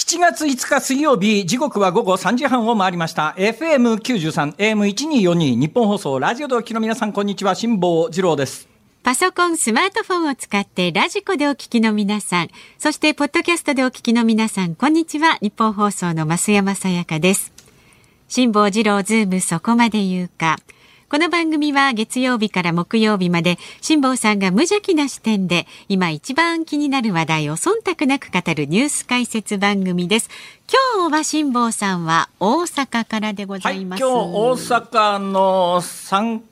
[0.00, 3.34] 7月5日水曜日、時刻は午後3時半を回りました。
[3.36, 7.54] FM93、AM1242、ニッポン放送、ラジオでお聞きの皆さん、こんにちは。
[7.54, 8.66] 辛坊治郎です。
[9.02, 15.36] パソコン、スマートフォンを使って radiko でお聞きの皆さん、そしてポッドキャストでお聞きの皆さん、こんにちは。
[15.42, 17.52] ニッポン放送の増山さやかです。
[18.26, 20.56] 辛坊治郎ズームそこまで言うか。
[21.10, 30.30] この番組は月曜日から木曜日まで辛坊さんが無邪気な視点で今一番気になる話題を忖度なく語るニュース解説番組です。
[30.96, 34.04] 今日は辛坊さんは大阪からでござはい、今います。
[34.04, 36.44] 日大阪の三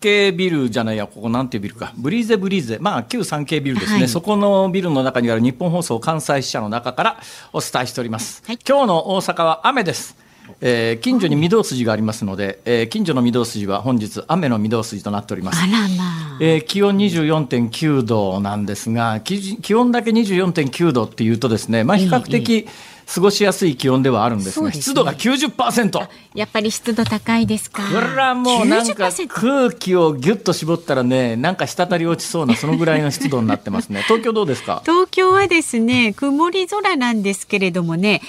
[0.00, 7.20] 系ビルじゃないや、ここなんていうビルか、ブリーゼブリーゼ、まあ旧三系ビルですね、はいそこのビルの中にある日本放送関西支社の中から
[7.52, 8.42] お伝えしております。
[8.46, 10.16] はい今日の大阪は雨です。
[10.60, 15.62] えー近所に御堂筋がありますので、えー近所の御堂筋は本日雨の御堂筋となっております。
[15.62, 16.04] あらま
[16.34, 16.38] あ。
[16.40, 22.66] えー気温24.9度なんですが気気温だけ24.9度っていうとですね、まあ、比較的
[23.12, 26.08] 過ごしやすい気温ではあるんですが、そうですね湿度が90%。
[26.34, 27.82] やっぱり湿度高いですか。
[27.84, 34.82] これはもうなんか90%空気をぎゅっと絞ったらねなんか滴り落ちそうなそのぐらいの湿度になってますね東京どうですか？
[34.84, 38.22] 東京はですね曇り空なんですけれどもね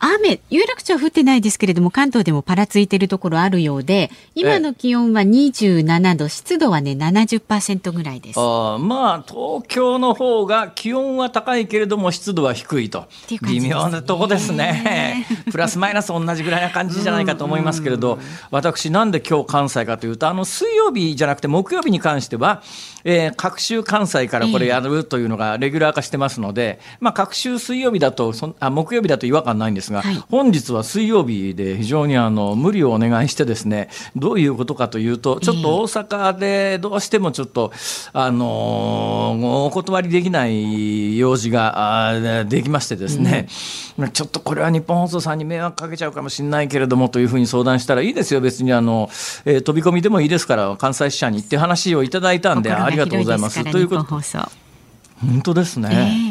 [0.00, 8.40] 雨有楽町は降ってないですけれども関東でもパラついてるところあるようで今の気温は27度湿度はね70%ぐらいです。
[8.40, 13.06] あーまあ東京の方が気温は高いけれども湿度は低いと。
[13.28, 13.48] ていね。
[13.48, 15.26] 微妙なとこですね。
[15.52, 18.18] プラスマイナス同じぐらいな感じじゃないかと思いますけれど
[18.50, 22.62] 私なんで今日関西かというとあの水曜日じゃなくて木曜日に関しては、
[23.04, 30.14] えー各週関西からこれやるというのがレギュラー化してますので、まあ、各週水曜日だとそんあ木曜日だと違和感ないんですが、はい。
[30.30, 37.72] 本日は水曜日で非常にあの無理をお願いしてですねどういうことかというとちょっと大阪でどうしてもちょっと、
[38.12, 43.46] あのーお断りできない用事ができましてですね、
[44.12, 49.08] ちょっとこれは日本放送さんに迷惑かけちゃうかもしれないけれどもというふうに相談したらいいですよ別にあの、
[49.44, 53.62] えー飛び込みでもいいですから関西支社に行って話をいただいたんでありがとうございます。
[53.70, 54.04] ということ。
[55.20, 56.29] 本当ですね。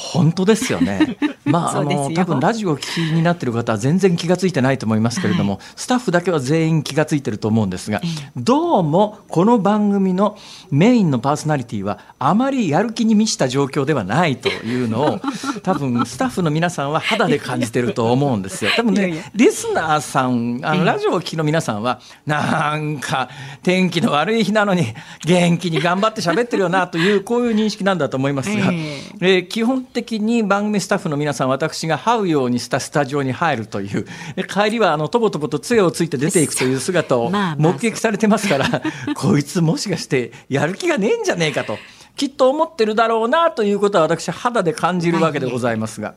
[0.00, 1.18] 本当ですよね。
[1.44, 8.00] まあ、あの、多分ラジオを聞きになってる方は全然気がついてないと思いますけれども、スタッフだけは全員気がついてると思うんですが、
[8.36, 10.38] どうもこの番組の
[10.70, 15.20] メインのパーソナリティはあまりやる気に満ちた状況ではないというのを、
[15.62, 18.70] 多分スタッフの皆さんは肌で感じてると思うんですよ。
[18.76, 20.78] 多分ね、リスナーさん、あええ。
[20.78, 23.28] の、ラジオを聞きの皆さんは、なんか、
[23.62, 24.86] 天気の悪い日なのに、
[25.26, 29.02] 元気に頑張って喋ってるよな、という、こういう認識なんだと思いますが、え。
[29.20, 34.06] えー基本的に番組スタッフの皆さん、私が這うようにしたスタジオに入るという、
[34.36, 38.82] え 帰りは、あの、とぼとぼと杖をついて出ていくという姿を目撃されてますから、
[39.14, 41.78] こいつもしかして、やる気がねえんじゃねえかと。
[42.16, 46.14] きっと思ってるだろうなということは私肌で感じるわけでございますが。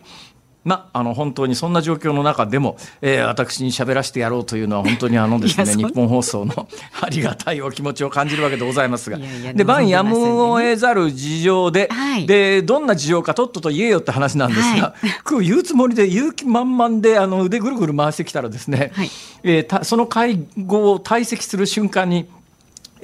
[0.63, 6.67] まあ、あの本当にそんな状況の中でも、えー私に喋らせてやろうというのは本当にあのですね 日本放送の
[7.01, 9.17] ありがたいお気持ちを感じるわけでございますが。
[9.53, 12.25] で晩やむを得ざる事情で、はい。
[12.25, 14.95] でどんな事情かとっとと言えよって話なんですが、は
[15.29, 19.11] 今日 言うつもりで言う気満々であの腕ぐるぐる回してきたらですね、はい。
[19.43, 22.27] えーたその会合を退席する瞬間に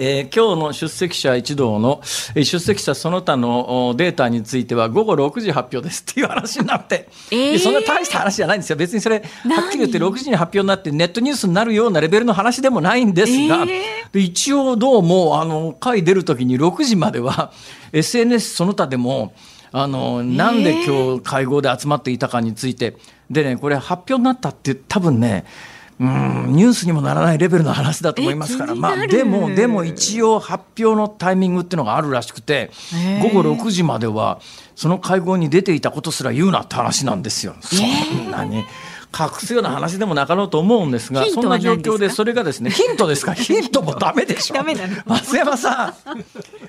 [0.01, 1.99] えー今日の出席者一同の
[2.33, 6.05] えー出席者その他のおデータについては午後6時発表です。
[6.09, 7.59] っていう話になって、えー。
[7.59, 8.77] そんな大した話じゃないんですよ。
[8.77, 9.21] 別にそれは
[9.67, 13.83] っきり言って6時に発表になってネットニュースになるようなレベルの話でもないんですが、え
[14.13, 17.51] で一応どうもあの会出る時に6時までは
[17.91, 19.33] SNS その他でも
[19.73, 22.95] あのなんで今日会合で集まっていたかについて。
[23.29, 25.45] でねこれ発表になったって多分ね
[25.99, 32.71] うんニュースにもならないレベルの話だと思いますから、まあ、でも、でも一応発表のタイミングっていうのがあるらしくて、
[33.21, 34.39] 午後6時までは、
[34.75, 37.55] その会合に出ていたことすら言うなって話なんですよ。
[37.59, 37.75] そ
[38.15, 38.63] んなに。
[39.17, 44.53] 隠すような話でもなかろうと思うんですが、そんな状況で、それがですね、ヒントですか、 ヒントもダメでしょ。
[44.53, 45.93] ダメなの増山さん、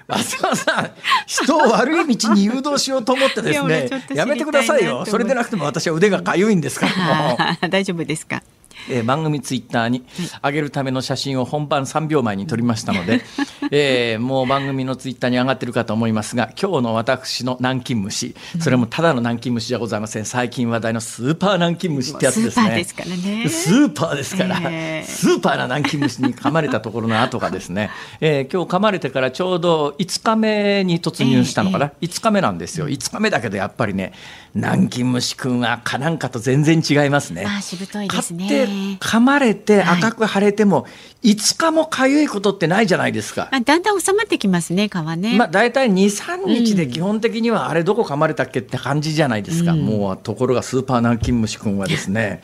[0.08, 0.90] 増山さん、
[1.26, 5.04] 人を悪い道に誘導しようと思ってですねやめてくださいよ。
[5.06, 7.36] それでなくても私は腕がかゆいんですから。
[7.36, 8.42] もう大丈夫ですか。
[8.88, 10.04] えー番組ツイッターに
[10.42, 13.22] 上げるための写真を本番3秒前に撮りましたので、
[13.70, 20.24] えーもう番組のツイッターに上がってるかと思いますが今日の私の南京虫それもただの南京虫じゃございません。
[20.24, 22.64] 最近話題のスーパー南京虫ってやつですね。
[22.68, 23.48] スーパーですからね。
[23.48, 25.08] スーパーですから、えー。
[25.08, 27.90] スーパーな南京虫に噛まれたところの後がですね、
[28.20, 32.88] えー今日噛まれてからちょうど5日目に突入したのかな、5日目なんですよ。
[32.88, 34.12] 5日目だけどやっぱりね
[34.54, 37.44] 南京虫くんは蚊なんかと全然違いますね。
[37.44, 38.48] まあしぶといですね。
[38.48, 38.69] 買って
[39.00, 40.86] 噛まれてはい赤く腫れても
[41.22, 43.48] 5日もかゆいことってないじゃないですか。
[43.50, 45.36] ああだんだん収まってきますね川ね。
[45.36, 49.72] まあ大体二三日で基本的にはあれどこ噛まれたっけって感じじゃないですか。
[49.72, 52.42] うん、もうところがスーパーナンキンムシ君はですね。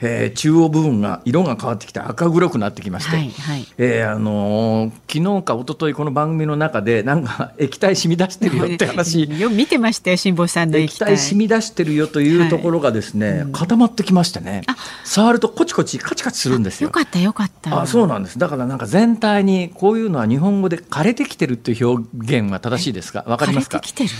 [0.00, 9.28] えー、中央部分が色が変わってきて赤黒くなってきまして、はいはい、えー、あのー、昨日か一昨日この番組の中でなんか液体染み出してるよって 話。
[9.40, 11.16] よ見てましたよ辛坊さんの液体。
[11.16, 13.52] 染み出してるよというところがですね、はい。
[13.52, 14.62] 固まってきましてね。
[15.04, 16.88] 触るとコチコチカチカチするんですよ。
[16.88, 17.82] よかったよかった。
[17.82, 18.38] あそうなんです。
[18.38, 23.24] だからなんか全体にこういうのは日本語で枯れてきてるっていう表現は正しいですか？
[23.26, 23.78] わかりますか？
[23.78, 24.10] 枯れてきてる？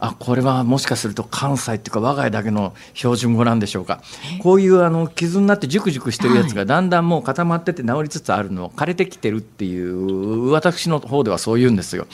[0.00, 4.00] あこれはもしかすると関西っていうか我が家だけの標準語なんでしょうか。
[4.42, 12.06] こういうあの傷になってジュクジュクしてるやつがだんだんもう固まってて治りつつあるのを枯れてきてるっていう私の方ではそう言うんですよ。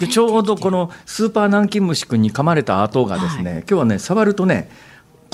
[0.00, 4.70] でちょうどこのスーパーナンキンムシ君に噛まれた跡がですね、はい、今日はね触るとね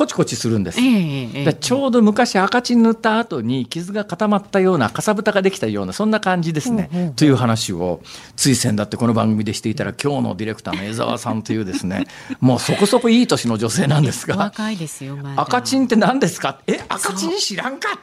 [0.01, 8.01] コチコチするんです、えー、ちょうど昔赤チン塗った後に傷が固まったようなかさぶたができたようなそんな感じですね、という話を
[8.35, 12.07] つい先だってこの番組でしていたら今日のディレクターの江澤さんというですね
[12.41, 16.61] もうそこそこいい年の女性なんですが若いですよ、ま、赤チンって何ですか？
[16.67, 17.99] え赤チン知らんか？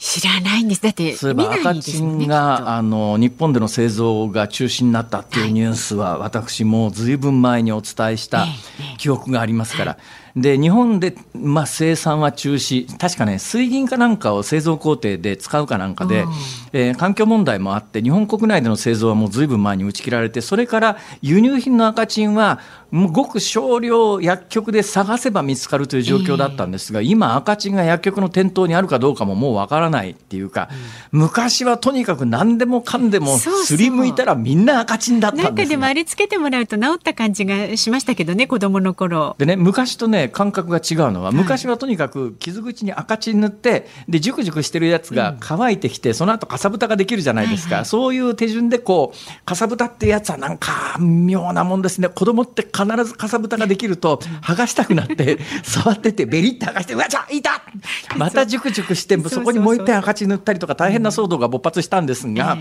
[0.00, 0.82] 知らないんです。
[0.82, 8.46] だってそういえば赤チンが、あの日本での製造が中止になったっていうニュースは、私もずいぶん前にお伝えした
[8.96, 9.98] 記憶がありますから、
[10.36, 12.86] で日本で、まあ、生産は中止。
[12.98, 16.24] 確かね水銀かなんかを製造工程で使うかなんかで、
[16.72, 22.60] えー、環境問題もあって日本国内での製造はもうずいぶん前に打ち切られてそれから輸入品の赤チンは
[22.92, 30.68] ごく少量薬局で探せば見つかるという状況だったんですが、えー、今赤チンが薬局の店頭にあるかどうかももうわからないっていうか、
[31.12, 39.36] うん、昔はとにかく何でもかんでもすりむいたらみんな赤チンだったんです、ね、なんかでもあれつけてもらうと治った感じがしましたけどね子供の頃。
[39.38, 52.08] でね昔とね感覚が違うのは昔はとにかく傷口に赤チン塗ってでジュクジュクしてるやつが乾いてきて、その後かさぶたができるじゃないですか、はいはい、そういう手順でこうかさぶたってやつはなんか妙なもんですね。
[52.08, 57.62] 子供って必ずかさぶたができると剥がしたくなって触っててベリって剥がしてうわじゃいた
[58.16, 62.58] またジュクジュクしてそこにもう一点赤チン塗ったりとか大変な騒動が勃発したんですが。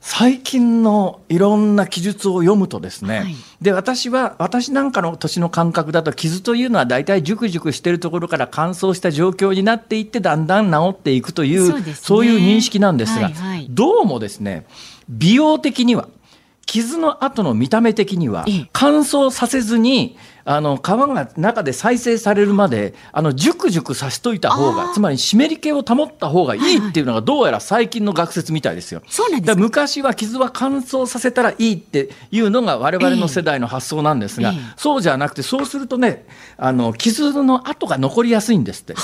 [0.00, 14.66] 最近のいろんな記述を読むとですね、はい、で私は私なんかの年の感覚だと傷というのは大体ジュクジュクしてるところから乾燥した状況になっていってだんだん治っていくというそう、ね,、いう認識なんですが、はいはい、どうもですね
[15.08, 16.08] 美容的には
[16.66, 20.16] 傷の後の見た目的には乾燥させずに
[20.48, 29.02] あの皮が中で再生されるまであのジュクジュクさしといた方がつまり湿り気を保った方がいいっていうのがどうやら最近の学説みたいですよ。
[29.08, 36.24] そうなんです昔は傷は乾燥させたらいいっていうのが我々の世代の発想なんですが、えー、そうじゃなくてそうするとね
[36.56, 38.94] あの傷の跡が残りやすいんですって。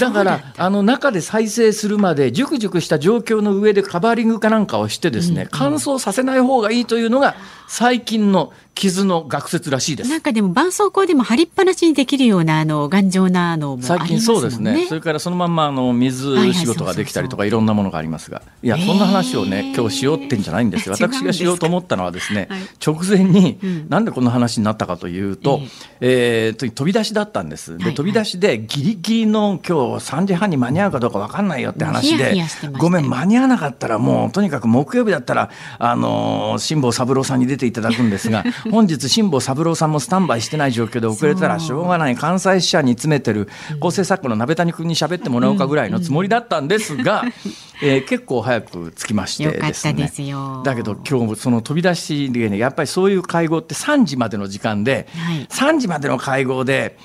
[0.00, 7.36] だからあの中で再生するまでジュクジュクした状況の上でカバーリングかなんかをしてですね、うんうん、乾燥させない方がいいというのが
[7.68, 10.10] 最近の傷の学説らしいです。
[10.10, 14.86] なんかでも絆創膏でも貼りっぱなしにできるようなあの頑丈なのも、ね、最近そうですね。
[14.88, 20.94] それからそのまんまあの水仕事ができたりとかいろんなものがありますが、いやそんな話をね今日しようってんじゃないんですよ。
[20.94, 25.60] 私がしようと思ったのはですね、はい、直前に、うん、なんでこんな話になったかというと、
[26.00, 27.76] えー、えー、飛び出しだったんです。
[27.78, 32.34] で飛び出しでギリギリの今日三時半に間に合うかどうかわかんないよって話で、
[32.78, 42.16] ごめん間に合わなかったらもうとにかく木曜日だったらあの辛坊三郎さんに出ていただくんですが、 本日辛坊三郎さんもスタンバイしてない状況で遅れたらしょうがない。
[42.16, 43.48] 関西支社に詰めてる
[43.80, 47.24] 構成作家の鍋谷君に喋ってもらおうかぐらいのつもりだったんですが、
[47.82, 50.10] えー、結構早く着きましてですね。
[50.64, 56.96] だけど今日その飛び出しでねやっぱりそういう会合って3時までの時間で、はい、3時までの会合で。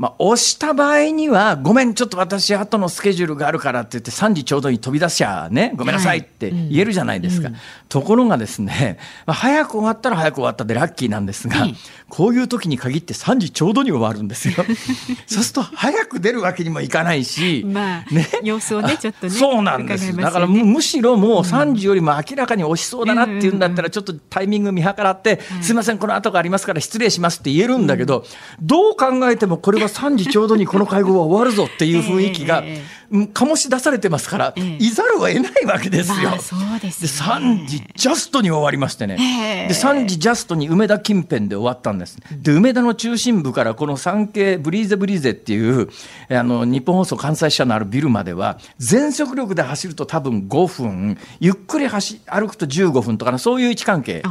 [0.00, 7.48] まあ、押した場合には、ごめん、ちょっと私、後のスケジュールがあるからって言って、3時ちょうどに飛び出しちゃね、ごめんなさいって言えるじゃないですか。
[7.48, 11.66] はいうん、ところがですね、 まあ、早く終わったら早く終わったでラッキーなんですが、
[12.08, 14.54] こういう時に限って3時ちょうどに終わるんですよ。
[15.28, 19.32] そうすると、早く出るわけにもいかないし、まあ、ね、様子をね、ちょっとね。
[19.32, 20.12] そうなんです。
[20.12, 28.24] ね、だからむしろもう3時よりも明らかに押しそうだなっていうんだったら、ちょっとタイミング見計らって、すいません、この後がありますから失礼しますって言えるんだけど、
[28.62, 32.62] どう考えてもこれは3時ちょうどにこの会合は終わるぞっていう雰囲気が、
[33.10, 36.30] 醸し出されてますから、いざるを得ないわけですよ。
[36.30, 42.18] まあ、そうです、ね、で3時ジャストに終わりましてね、で3時ジャストに梅田近辺で終わったんです。
[42.32, 45.88] で梅田の中心部からこの産経ブリーゼブリーゼっていう
[46.30, 54.22] あの日本放送関西支社のあるビルまでは全速力で走ると多分5分ゆっくり走歩くと15分とかそういう位置関係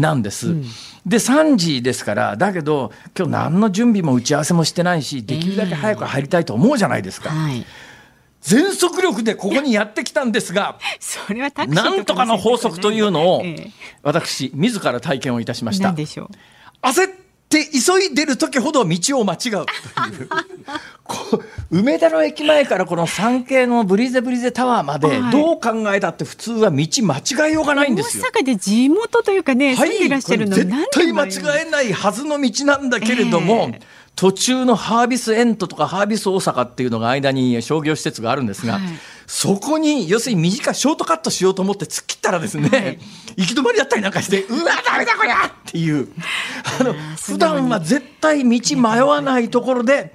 [0.00, 0.48] なんです。
[0.48, 0.64] はいうん
[1.06, 7.30] で3時ですからだけど今日何の準備も打ち合わせもしてないしできるだけ早く入りたいと思うじゃないですか。
[7.30, 7.64] はい
[8.44, 13.70] 全速力でここにやってきたんですが、それはなんとかの法則というのをええ、
[14.02, 15.94] 私、自ら体験をいたしました何。
[15.94, 16.28] でしょう。
[16.82, 17.23] 焦っ
[17.54, 19.66] て急いでる時ほど道を間違うという。
[21.70, 25.30] 梅田の駅前からこの産経のブリゼブリゼタワーまではい。
[25.30, 28.24] どう考えたって普通は道間違えようがないんですよ。
[28.34, 38.82] 大阪で地元というかね、住んでいらっしゃるのこれ絶対間違えないはずの道なんだけれども、ええ途中のハービスエントとかハービス大阪っていうのが間に商業施設があるんですが、はい。
[39.26, 42.98] そこに要するに短いショートカットしようと思って突っ切ったらですね、はい。
[43.36, 46.08] 行き止まりだったりなんかしてうわダメだこりゃっていう。
[46.80, 50.14] あのー普段は絶対道迷わないところで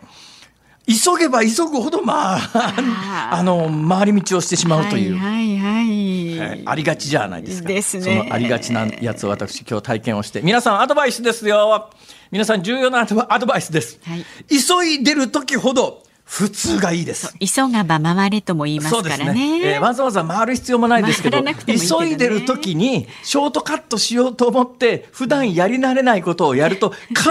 [0.89, 5.17] 急げば急ぐほどまああの回り道をしてしまうという。
[5.17, 7.67] はいはい、はいありがちじゃないですか。
[7.67, 11.89] ですねそのありがちなやつを私今日体験をして、皆さんアドバイスですよ。
[12.31, 13.99] 皆さん重要なアドバアドバイスです。
[14.03, 17.33] はい急いでる時ほど普通がいいです。
[17.39, 19.33] 急がば回れとも言いますからね。
[19.33, 27.23] ね、えーわざわざ回る必要もないですけどいいけどね急いでる時にショートカットしようと思って普段やり慣れないことをやると必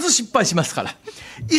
[0.00, 0.96] ず失敗しますから
[1.50, 1.56] 急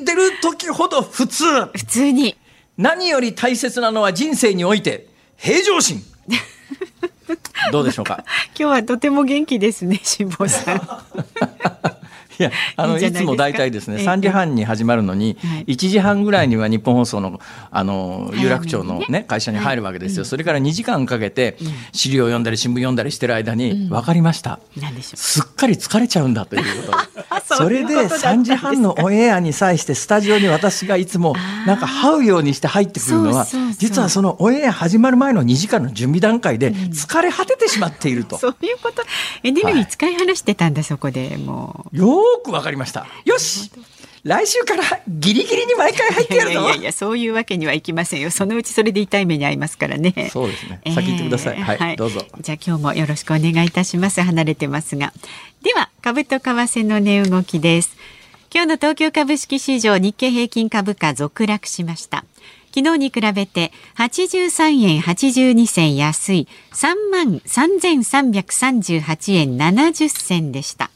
[0.00, 1.44] いでる時ほど普通
[1.76, 2.36] 普通に。
[2.76, 5.06] 何より大切なのは人生において
[5.36, 6.02] 平常心
[7.70, 8.24] どうでしょうか？
[8.58, 10.80] 今日はとても元気ですね、辛坊さん。
[12.38, 14.06] いやあのいつも大体ですねええ。
[14.06, 15.64] 3時半に始まるのにはい。
[15.66, 21.56] 1時半ぐらいには日本放送のあの有楽町の、ね、会社に入るわけですよ、それから2時間かけて
[21.92, 25.16] 資料を読んだり新聞読んだりしてる間に分かりました、何でしょう。
[25.16, 26.98] すっかり疲れちゃうんだということ
[27.56, 31.34] それでいうことだったんですか？3時半のオンエアに際してスタジオに私がいつも
[31.66, 33.46] なんか這うようにして入ってくるのは
[33.78, 38.38] 実はそのオンエア始まる前の2時間の準備段階で疲れ果ててしまっていると。
[38.42, 39.02] そういうこと。
[39.42, 43.06] エネルギー使い果してたんだ、そこでもよーくわかりました。
[43.24, 43.70] よし
[44.24, 46.28] 来週からギリギリに毎回入っう。
[46.28, 48.30] てやるぞいやいやそういうわけにはいきませんよ。
[48.30, 50.30] そのうちそれで痛い目に遭いますからね。
[50.32, 50.80] そうですね。
[50.94, 51.56] 先言ってください。
[51.58, 52.24] えーはい、どうぞ。
[52.40, 54.20] じゃあ今日もよろしくお願いいたします。
[54.22, 55.12] 離れてますが。
[55.62, 57.96] では、株と為替の値動きです。
[58.54, 62.24] 今日の東京株式市場日経平均株価続落しました。
[62.74, 70.90] 昨日に比べて83円82銭安い3万3338円70銭でした。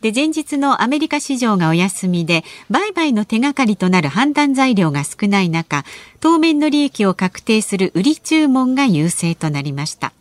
[0.00, 5.84] で前日のアメリカ市場がお休みで売買の手がかりとなる判断材料が少ない中
[6.20, 10.12] 当面の利益を確定する売り注文が優勢となりました。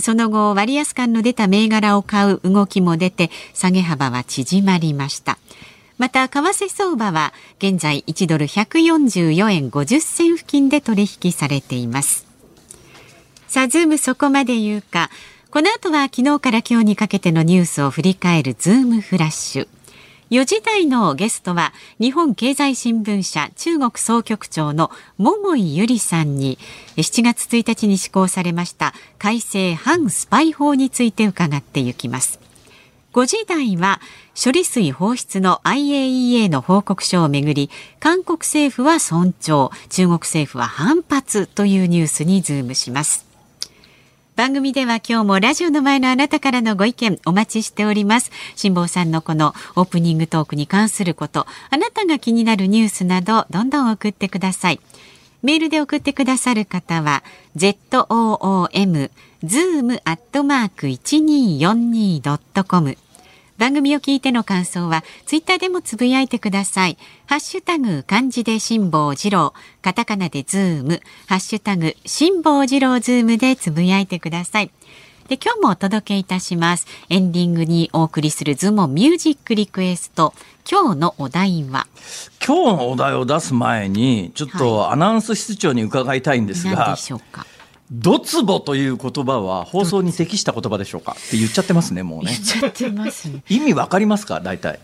[0.00, 5.38] その後割安感の出た銘柄を買う動きも出て下げ幅は縮まりました。
[5.98, 12.26] また為替相場は現在1ドル144円50銭付近で取引されています。
[13.46, 15.10] さあ、ズームそこまで言うか。
[15.54, 19.68] この後は昨日から今日にかけてのニュースを振り返るズームフラッシュ。
[20.30, 26.58] 4時台のゲストは日本経済新聞社中国総局長の桃井裕理さんに
[26.96, 32.40] 7月1日に施行されました改正反スパイ法について伺っていきます。
[33.12, 34.00] 5時台は
[34.34, 37.70] 処理水放出の IAEA の報告書をめぐり
[38.00, 43.33] 韓国政府は尊重中国政府は反発というニュースにズームします
[44.36, 48.32] 番組では今日もラジオの前のあなたからのご意見お待ちしております。
[48.56, 54.80] 辛坊さんのこのオープニングトークに関することあなたが気になるニュースなどどんどん送ってください。
[55.42, 57.22] メールで送ってくださる方は
[57.56, 59.10] zoom
[59.44, 62.98] zoom アットマーク 1242.com
[63.56, 66.98] 番組を聞いての感想はツイッターでもつぶやいてください。
[67.26, 74.70] ハッシュタグ漢字で辛坊治郎、カタカナでズーム、ハッシュタグ辛坊治郎ズームでつぶやいてください。
[75.28, 76.86] で今日もお届けいたします。
[77.08, 80.34] エンディングにお送りするズームミュージックリクエスト。
[80.70, 81.86] 今日のお題は？
[82.46, 87.46] 今日のお題を出す前に、ちょっとアナウンス室長に伺いたいんです何がで、しょうか？
[87.92, 92.38] ドツボという言葉は放送に適した言葉でしょうかって言っちゃってますね、もうね言っ。
[92.40, 93.42] ちゃってますね。
[93.48, 94.80] 意味わかりますか大体。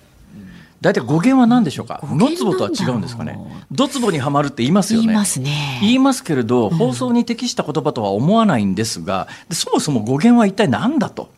[0.81, 2.01] 大体語源は何でしょうか？
[2.03, 3.33] 語源ノツボとは違うんですかね？
[3.33, 5.07] なんだろうドツボにはまるって言いますよね。
[5.09, 5.79] 言いますね。
[5.83, 11.31] 言いますけれど、放送に適した言葉とは思わないんですが、でそもそも語源は一体何だと？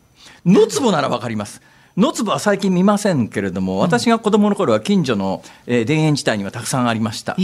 [0.44, 1.60] 野坪ならわかります。
[1.96, 7.36] 野坪は最近見ませんけれども、私が子供の頃は近所の、えー田園地帯にはたくさんありました。
[7.38, 7.42] え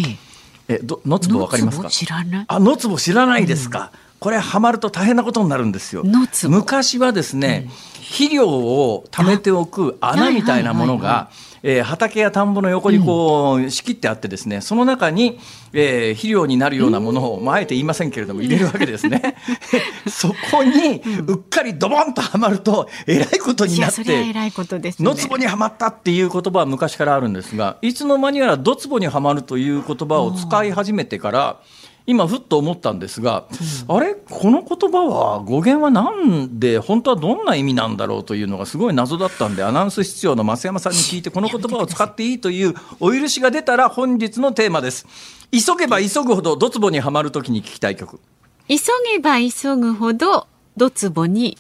[0.69, 1.89] ええ、ど野坪わかりますか？
[1.89, 2.45] 知らない？
[2.47, 3.91] あ、野坪知らないですか？
[4.21, 6.03] これハマると大変なことになるんですよ。
[6.49, 7.69] 昔はですね、
[8.01, 11.31] 肥料を貯めておく穴みたいなものが、
[11.63, 15.39] えー畑や田んぼの横にこう仕切ってあってですね、その中に、
[15.73, 19.37] えー肥料になるようなものを、まあ、あえて言いませんけれども入れるわけですね。
[20.09, 24.05] そこにうっかりドボンとはまるとえらいことになって。
[24.05, 25.05] それは偉いことですね。
[25.09, 31.57] 野壺にはまったっていう言葉は昔からあるんですがいつの間にやらドツボにはまるという言葉を使い始めてから
[32.09, 33.47] 今ふっと思ったんですが、
[33.91, 34.15] うん、あれ？
[34.15, 36.79] この言葉は語源は何で？
[36.79, 45.07] 本当はどんな意味なんだろうというのがすごい謎だったんでアナウンス室長の増山さんに聞いてこの言葉を使っていいというお許しが出たら本日のテーマです。
[45.53, 48.19] 急げば急ぐほどドツボにはまるときに聞きたい曲。
[48.69, 48.77] 急
[49.13, 50.47] げば急ぐほど
[50.79, 51.59] ドツボに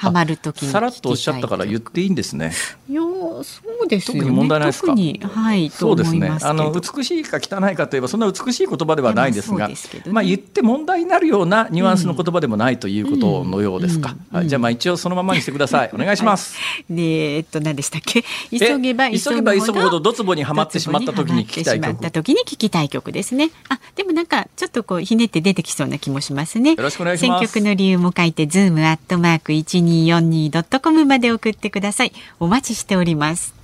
[0.00, 2.52] はまるときにさらっとおっしゃったから言っていいんですね。
[2.88, 3.42] いやそ
[3.84, 4.20] うですよね。
[4.20, 4.94] 特に問題ないですか？
[4.94, 5.70] はい。
[5.70, 6.30] そうですね。
[6.42, 9.74] あの美しいか汚いかといえばそんな美しい言葉ではないですが、まあ、ね、
[10.06, 14.16] まあ言って問題になるようなニュアンスの言葉でもないということのようですか？
[14.32, 15.90] うんうん、じゃあまあ一応そのままにしてください。
[15.92, 16.56] お願いします。
[16.56, 18.24] はい、えっと何でしたっけ？
[18.50, 22.10] 急げば急げば急ぐほどドツボにはまってしまった時に聞きたい曲。
[22.10, 23.50] 時に聞きたい曲ですね。
[23.68, 26.70] あでもなんかちょっとこうひねって出てきそうな気もしますね。
[26.70, 27.52] よろしくお願いします。
[27.52, 32.12] 選曲の理由も書いてズームアットマーク一二四二ドットコムまで送ってください。
[32.38, 33.54] お待ちしております。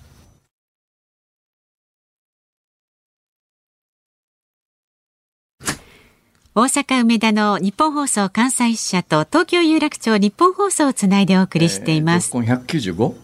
[6.58, 12.30] 大阪梅田のニッポン放送関西支社と東京有楽町ニッポン放送をつないでお送りしています。
[12.34, 13.14] えー、195?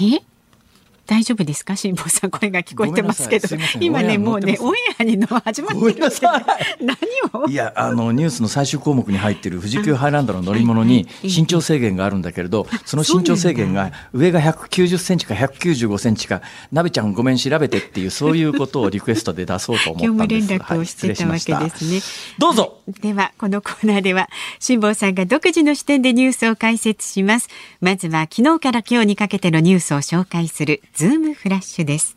[0.00, 0.37] え？
[1.08, 1.74] 大丈夫ですか？
[1.74, 3.48] 辛坊さん声が聞こえてますけど。
[3.80, 6.10] 今ねもうねオンエアにの始まってる
[6.80, 6.96] 何
[7.32, 7.48] を？
[7.48, 20.48] いやあのニュースの最終項目に入ってる富士急ハイランドの乗り物に身長制限があるんだけれどその身長制限が上が190センチか195センチかなべちゃんごめん調べてっていうそういうことをリクエストで出そうと思ったんです。
[20.48, 22.02] 業務連絡をしてたわけですね、はい、
[22.38, 24.28] どうぞではこのコーナーでは
[24.60, 27.48] 辛坊さんが独自の視点でニュースを解説します。
[27.80, 32.16] まずは昨日から今日にかけてのニュースを紹介するズームフラッシュです。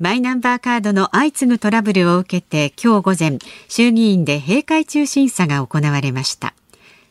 [0.00, 6.54] マイナンバーカードの相次ぐトラブルを受けて今日午前衆議院で閉会中審査が行われました。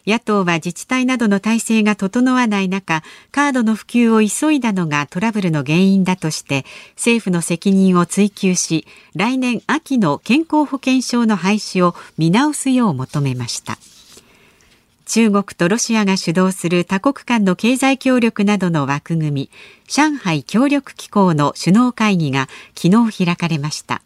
[0.06, 6.66] 野党は自治体などの体制が整わない中カードの普及を急いだのがトラブルの原因だとして
[6.98, 8.86] 政府の責任を追及し
[9.16, 13.78] 来年秋の健康保険証の廃止を見直すよう求めました。
[15.06, 19.50] 中国とロシアが主導する多国間の経済協力などの枠組み
[19.88, 24.02] 上海協力機構の首脳会議が昨日開かれました。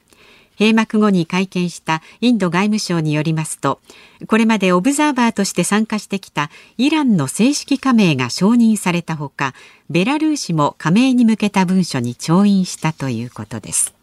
[0.59, 3.79] 閉幕後に会見したインド外務省によりますと
[4.27, 9.53] これまでオブザーバーとして参加してきたイランの正式加盟が承認されたほか
[9.89, 13.96] ベラルーシも加盟に向けた文書に調印したということです。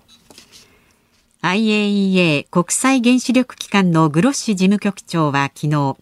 [1.44, 5.94] IAEA 国際原子力機関のグロッシ事務局長は昨日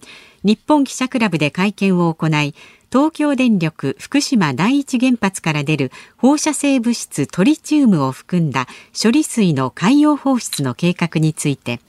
[0.44, 2.54] 日本記者クラブで会見を行い
[2.92, 11.80] 東京電力福島第一原発から出る放射性物質トリチウムを含んだ処理水の海洋放出の計画について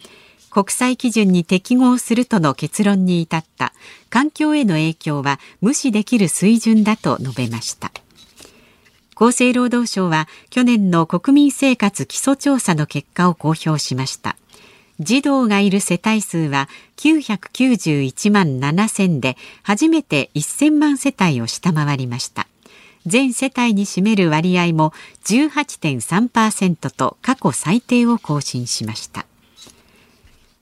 [0.50, 3.72] 国際基準に適合するとの結論に至った
[4.10, 7.92] 環境への影響は無視できる水準だと述べました。
[9.24, 14.36] 厚生労働省は去年の国民生活基礎調査の結果を公表しました。
[15.00, 22.48] 児童がいる世帯数は991万7000で初めて1000万世帯を下回りました。
[23.06, 24.92] 全世帯に占める割合も
[25.24, 29.26] 18.3%と過去最低を更新しました。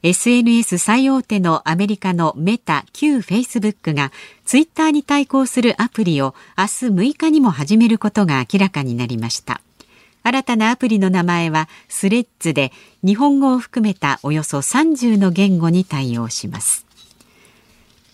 [0.03, 4.11] SNS 最大手のアメリカのメタ旧フェイスブックが
[4.45, 6.69] ツイッターに対抗するアプリを明日
[7.11, 9.61] 6日にも始めることが明らかになりました。
[10.23, 12.71] 新たなアプリの名前はスレッズで
[13.03, 16.87] 日本語を含めたおよそ30の言語に対応します。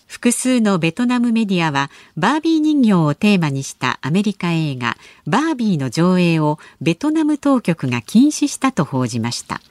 [0.06, 4.96] 複数のベトナムメディアはバービー人形をテーマにしたアメリカ映画
[5.26, 9.62] バービーの上映をベトナム当局が禁止したと報じました。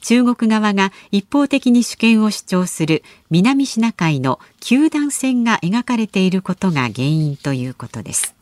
[0.00, 8.34] 中国側が一方的に主権を主張する南シナ海の九段線が描かれていることが原因ということです。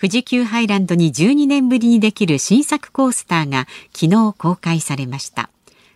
[0.00, 5.48] 富士急ハイランドに12年ぶりにできる新作コースターが昨日公開されました。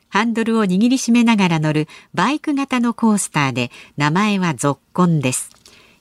[0.09, 5.51] ハンドルを握りしめながら乗るバイク型のコースターで名前はゾッコンです。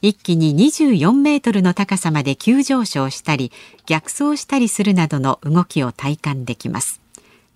[0.01, 3.51] 一気に24メートルの高さまで急上昇したり
[3.87, 7.04] 逆走したりするなどの動きを体感できます。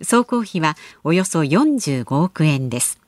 [0.00, 2.98] 走行費はおよそ45億円です。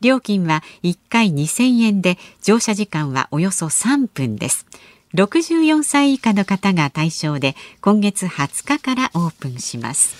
[0.00, 4.66] 料金は1回2000円で乗車時間はおよそ3分です。
[5.14, 10.14] 64歳以下の方が対象で今月20日からオープンします。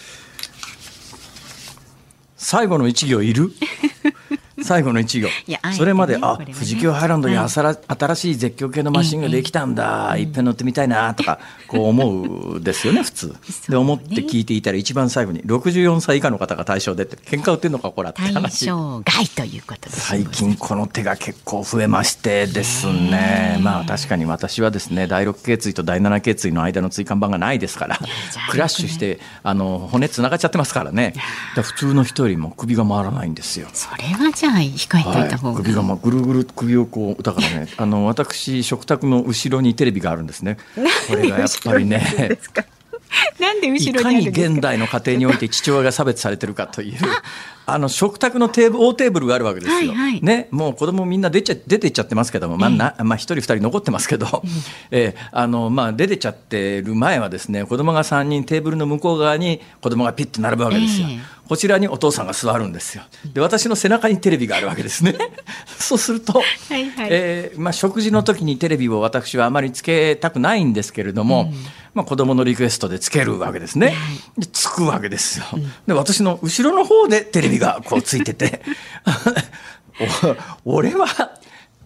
[2.36, 3.52] 最後の一行いる？
[4.64, 5.28] 最後の一行。
[5.76, 10.44] それまで、あ富士急ハイランドに新しい絶叫系のマシンができたんだ、いっぺん。
[10.44, 13.36] 乗ってみたいなとかこう思うですよね 普通。
[13.68, 18.66] で思って聞いていたら一番最後に64歳以下の方が対象でって喧嘩売ってんのかこらって対話。
[18.66, 20.00] 象外ということです。
[20.08, 23.58] 最近この手が結構増えましてですね。
[23.60, 27.98] まあ確かに私はですね第6頸椎と第7頸椎の間の椎間板がないですから
[28.50, 31.14] クラッシュしてあの骨つながっちゃってますからね。
[31.54, 33.68] 普通の人よりも首が回らないんですよ。
[33.72, 35.28] それはじゃあ控えておい。
[35.28, 40.56] た方が、はい、首がまあぐるぐる首をこうだからね あの私食卓の後ろにテレビがあるんですね。
[41.08, 42.38] これがやっぱりね。
[43.38, 44.10] なんでい後ろか？
[44.10, 44.52] ににあるんですか？
[44.52, 46.94] 現代の家庭において父親が差別されてるかという
[47.66, 50.20] あの食卓のテーブル大テーブルがあるわけですよ、はいはい。
[50.22, 54.42] ね、もう子供みんな出ちゃ出ていっちゃってますけども、まあなまあ、1人2人残ってますけど、
[54.90, 61.06] えーあのまあ、出てっちゃってる前はですね子供が3人テーブルの向こう側に子供がピッと並ぶわけですよ。
[61.10, 63.02] ええこちらにお父さんが座るんですよ。
[63.34, 65.14] で私の背中にテレビがあるわけですね。
[65.78, 71.52] そうすると、いはいえーまあ、食事の時にテレビを私はあまりつけたくないんですけれども、
[71.92, 73.94] まあ、子供のリクエストでつけるわけですね。
[74.38, 75.44] でつくわけですよ。
[75.86, 78.62] で私の後ろの方でテレビがこうついてて
[80.64, 81.06] お俺は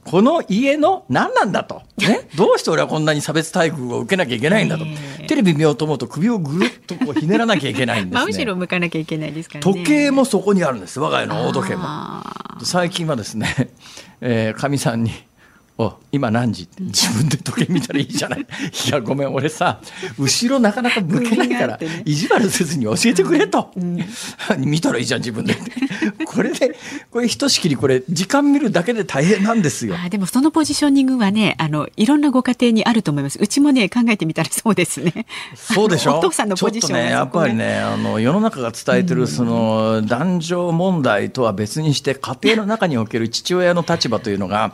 [0.06, 8.32] この家の何なんだと、ね、どうして俺はこんなに差別待遇を受けなきゃいけないんだと、ええテレビ見ようと思うと首をぐるっとこうひねらなきゃいけないんです真ね。
[8.32, 9.72] 後ろ向かなきゃいけないですからね。
[9.72, 11.82] 時計もそこにあるんです我が家の大時計も。
[11.84, 13.48] あ最近はですね、
[14.20, 15.10] えー、かみさんに
[15.78, 18.40] 「お今何時?」自分で時計見たらいいじゃない。
[18.86, 19.80] いやごめん俺さ
[20.18, 22.02] 後ろなかなか向けないからね。
[22.04, 23.70] 意地悪せずに教えてくれと、
[24.58, 25.56] 見たらいいじゃん自分で。
[26.24, 26.76] これで
[27.10, 29.96] これひとしきりこれ時間見るだけで大変なんですよ。
[30.04, 30.08] あ。
[30.08, 33.38] でもそのポジショニングはねあのいろんなご家庭にあると思います。
[33.40, 35.26] うちもね考えてみたらそうですね。
[35.54, 36.18] そうでしょ？
[36.18, 44.72] お父さんのポジションちょっとねやっぱりねあの世の中が伝えてるその男女問題とは別にして家庭の中における父親の立場というのが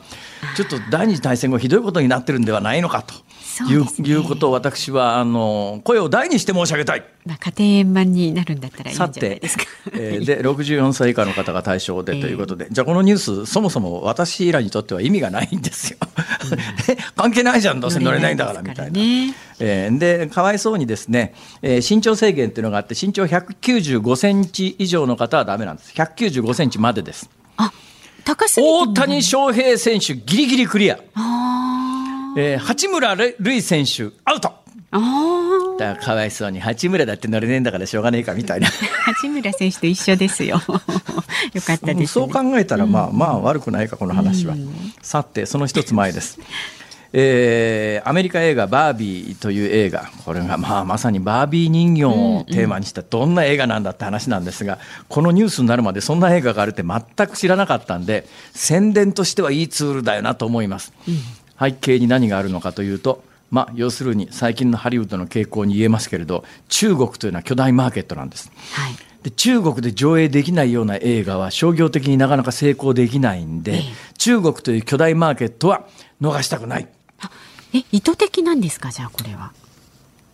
[0.55, 3.15] ちょっと第二次大戦後ひどいことになってるんではないのかと
[3.67, 7.03] いう,、ねいうことを私はあの声を大にして申し上げたい。
[7.25, 15.97] まあ、家庭円満になるんだったらいいんじゃさないてですか。、えーで64歳以下の方が対象で ということで、じゃあこのニュースそもそも私らにとっては意味がないんですよ。
[17.17, 18.99] 関係ないじゃんどうせ乗れないんだからみたいな。
[18.99, 27.71] ねえーでかわいそうにですね、えー身長制限っていうのがあって身長195センチ以上の方はダメなんです195センチまでですあ
[28.25, 30.99] 高すぎ大谷翔平選手ギリギリクリア、
[32.37, 34.63] えー八村塁選手アウト。
[35.79, 38.67] だかわいそうに八村だって乗れねえんだからしょうがねえかみたいな。
[39.05, 40.61] 八村選手と一緒ですよ。
[41.53, 44.55] よかったです、ね、そう考えたらまあまあ悪くないかこの話は、
[45.01, 46.39] さてその一つ前です
[47.13, 50.09] えーアメリカ映画「バービー」という映画。
[50.25, 60.91] これがまあまさにバービー人形をテーマにしたどんな映画なんだって話なんですがこのニュースになるまでそんな映画があるって全く知らなかったんで宣伝としてはいいツールだよなと思います、
[61.59, 68.51] 背景に何があるのかというとまあ要するに最近のハリウッドの傾向に言えますけれど中国というのは巨大マーケットなんです。
[68.73, 68.95] はい。
[69.23, 73.81] で中国で上映できないような映画は商業的になかなか成功できないんで、
[74.17, 75.85] 中国という巨大マーケットは
[76.21, 76.87] 逃したくない。
[76.89, 77.02] あ
[77.73, 78.91] え意図的なんですか？
[78.91, 79.51] じゃあこれは。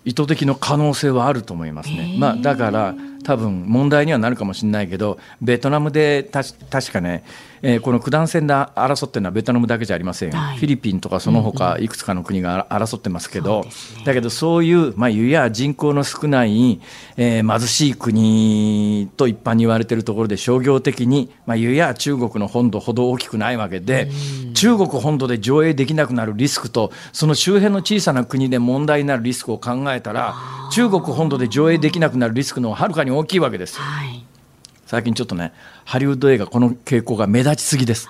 [0.06, 7.24] 意図的の可能性はあると思いますね、まあ、だから多分問題にはなるかもしれないけどベトナムでたし確かね、
[7.62, 10.32] えーこの九段線で争ってるのはベトナムだけじゃありません。
[10.32, 10.58] よ、はい。
[10.58, 14.04] フィリピンとかその他いくつかの国が争ってますけど、そうですね。
[14.06, 16.80] だけどそういう、まあ、いや人口の少ない、
[17.18, 24.10] えー貧しい国と一般に言われているところで商業的に、まあ、いや中国の本土ほど大きくないわけで、
[24.54, 30.36] 中国本土で上映できなくなるリスクとその周辺の小さな国で問題になるリスクを考えたら
[30.72, 33.84] 中国本土で上映できなくなるリスクのはるかに大きいわけですよ。
[33.84, 34.26] はい。
[34.86, 35.54] 最近ちょっとね
[35.86, 38.10] ハリウッド映画この傾向が目立ちすぎです。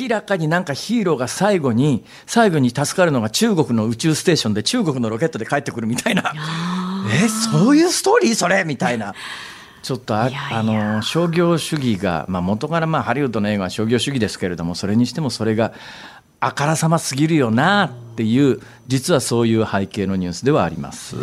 [0.00, 6.32] 明らかになんかヒーローが最後に最後に助かるのが中国の宇宙ステーションで中国のロケットで帰ってくるみたいな。
[7.24, 9.14] えそういうストーリーそれみたいな。
[9.82, 10.30] ちょっとあ
[10.62, 15.72] の商業主義が、まあ、元からまあハリウッドの映画は商業主義ですけれどもそれにしてもそれが
[16.44, 21.14] あからさますぎるよなっていう実はそういう背景のニュースではあります。
[21.14, 21.18] っ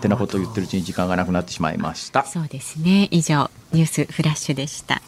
[0.00, 2.24] てなことを言ってるうちに時間がなくなってしまいました。
[2.24, 3.06] そうですね。
[3.10, 5.02] 以上ニュースフラッシュでした。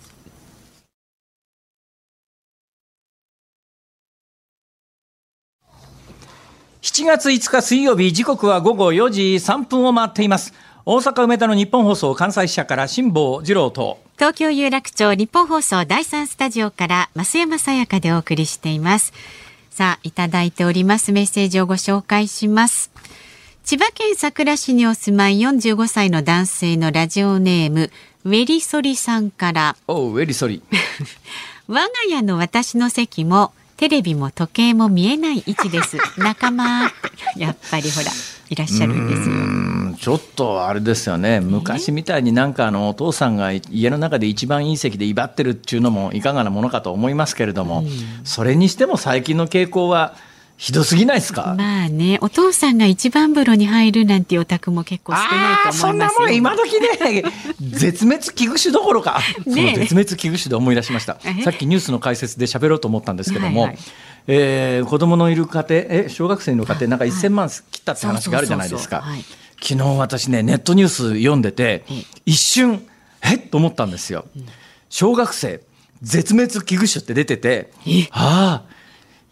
[6.82, 10.52] 7月5日水曜日時刻は午後4時3分を回っています。
[10.84, 14.04] 大阪梅田の日本放送関西支社から辛坊治郎と。
[14.16, 19.12] 東京有楽町日本放送第三スタジオから増山さやかでお送りしています
[19.74, 21.10] さあいただいております。
[21.10, 22.92] メッセージをご紹介します。
[23.64, 27.90] 千葉県佐倉市にお住まい45歳の男性のラジオネーム
[28.24, 29.76] ウェリソリさんから。
[29.88, 30.62] おうウェリソリ。
[31.66, 33.52] 我が家の私の席も
[33.84, 35.98] テレビも時計も見えない位置です。
[36.16, 36.84] 仲間
[37.36, 38.06] やっぱりほら
[38.48, 39.34] いらっしゃるんですよ。
[39.34, 47.84] うんちょっとあれですよね、昔みたいになんかあのお父さんが家の中で一番いい席で威張ってるっていうのもいかがなものかと思いますけれども、
[48.24, 50.14] それにしても最近の傾向は
[50.64, 55.88] ひどすぎないですか、まあね、お父さんが一番風呂に入るなんていうお宅も結構少ないと思いますよ。
[55.88, 57.22] そんなもん今時ね。
[57.60, 61.18] 絶滅危惧種どころか、その絶滅危惧種で思い出しました。
[61.22, 61.42] え？
[61.42, 63.78] さっきニュースの解説で喋ろうと思ったんですけども、はいはい。
[64.26, 69.04] えー子供のいる家庭え小学生の家庭なんか1000万切ったって話があるじゃないですか。
[69.62, 72.04] 昨日私ねネットニュース読んでてええ。
[72.24, 72.86] 一瞬
[73.20, 73.34] え？
[73.34, 74.24] っと思ったんですよ、
[74.88, 75.60] 小学生
[76.00, 78.08] 絶滅危惧種って出ててえ？
[78.12, 78.73] ああ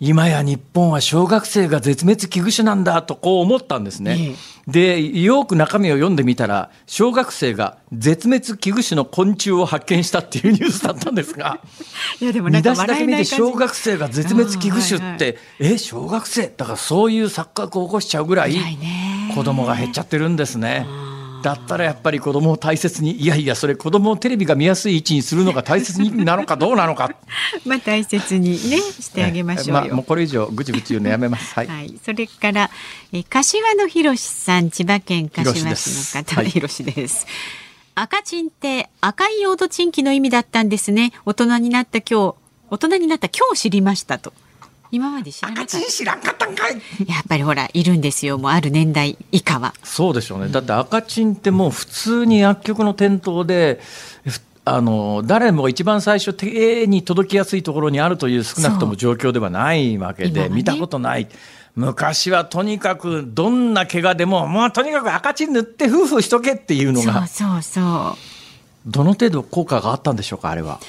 [0.05, 4.35] 今や日本は小学生が絶滅危惧種なんだとこう思ったんですね。
[4.67, 11.61] で、よく中身を読んでみたら、小学生が絶滅危惧種の昆虫を発見したっていうニュースだったんですが、
[12.21, 16.53] いやでも見出しだけ見て小学生が絶滅危惧種って、はいはいえ、小学生？
[16.57, 18.57] だからそういう錯覚を起こしちゃうぐらい
[19.37, 20.85] 子供が減っちゃってるんですね。
[21.43, 27.15] だったらやっぱり子供を大切に、いやいや、それ子供をテレビが見やすい位置にするのが大切なのかどうなのか。
[27.67, 29.73] まあ大切にねしてあげましょうよ。
[29.73, 31.55] まあ、もうこれ以上ぐちぐち言うのやめます。
[31.55, 31.67] はい。
[31.67, 32.71] はい、それから、
[33.13, 37.27] えー柏野博さん、千葉県柏市の博です方、はい博しです。
[37.95, 41.13] 赤チンって赤いヨードチンキの意味だったんですね。
[41.27, 42.35] 大人になった今日、
[42.71, 44.33] 大人になった今日知りましたと。
[44.93, 45.79] 今まで知らなかった。
[45.79, 46.75] 赤チン知らんかったんかい。
[47.09, 48.37] やっぱりほら、いるんですよ。
[48.37, 49.75] もうある年代以下は。
[49.83, 50.49] そうでしょうね。
[50.49, 53.81] だって赤チンってもう普通に薬局の店頭で、
[54.29, 61.27] ふあの誰もが一番最初手に届きやすいところにあるという少なくとも状況ではないわけで、ね見たことない。
[61.75, 68.17] 昔はとにかくどんな怪我でももうとにかく赤チン塗って夫婦しとけっていうのがそうそうそ
[68.87, 70.81] どの程度効果があったんでしょうかあれは。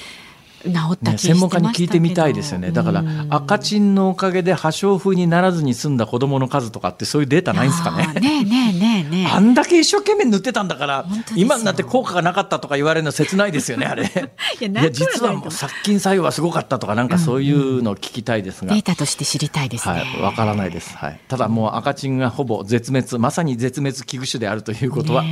[0.64, 0.72] う。
[0.72, 2.70] 治ったね、専門家に聞いてみたいですよね。
[2.70, 8.06] だからうん赤チンのおかげで破傷風にならずに済んだ子供の数とかってそういうデータないんですかね。
[8.20, 14.04] ねえねえねえねえあんだけ一生懸命塗ってたんだから今になって効果がなかったとか言われるの切ないですよねあれ。
[14.60, 19.94] いや実はもう殺菌作用はすごかったとかなんかそういうのを聞きたいですが、データとして知りたいですね。
[19.94, 25.24] はい、わからないです、はい、ただもう赤チンがほぼ絶滅まさに絶滅危惧種であるということは、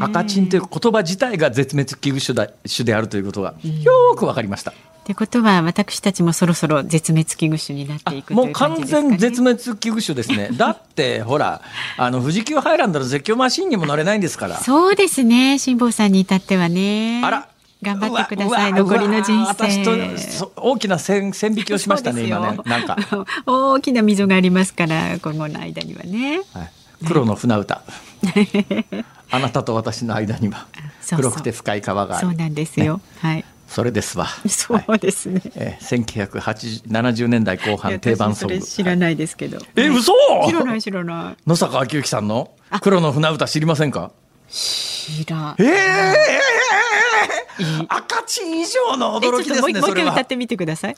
[0.00, 4.72] 赤チンという言葉自体が絶滅危惧種だ種であるということがよーくわかりました、
[5.06, 8.74] ってことは私たちもそろそろ絶滅危惧種になっていくともいう完。
[8.82, 10.50] 全絶滅危惧種ですね。
[10.58, 11.62] だってほら
[11.96, 14.58] あの富士急ハイランドの絶叫マシンにも乗れないんですから。
[14.58, 15.60] そうですね。
[15.60, 17.22] 辛坊さんに至ってはね。
[17.24, 17.48] あら。
[17.82, 18.72] 頑張ってください。
[18.72, 20.18] 残りの人生。
[20.18, 22.58] そ大きな線線引きをしましたね今ね。
[22.64, 22.96] なんか、
[23.46, 26.40] 大きな溝がありますから今後の間にはね。
[26.52, 26.70] はい、
[27.06, 27.82] 黒の船歌。
[29.30, 30.66] あなたと私の間には。
[31.14, 32.26] 黒くて深い川がある。
[32.26, 33.00] そうなんですよ。
[33.20, 33.44] はい。
[33.66, 34.26] それですわ。
[34.48, 35.42] そうですね。
[35.56, 36.04] えー、
[36.84, 38.60] 1970年代後半定番ソング。
[38.60, 39.58] 知らないですけど。
[39.76, 40.12] え嘘！
[40.46, 41.42] 知らない知らない。
[41.46, 42.50] 野坂昭之さんの
[42.80, 44.12] 黒の船歌知りませんか？
[44.48, 45.76] 知らええ
[47.88, 50.96] 赤チン以上の驚きですっともう一回歌ってみてください。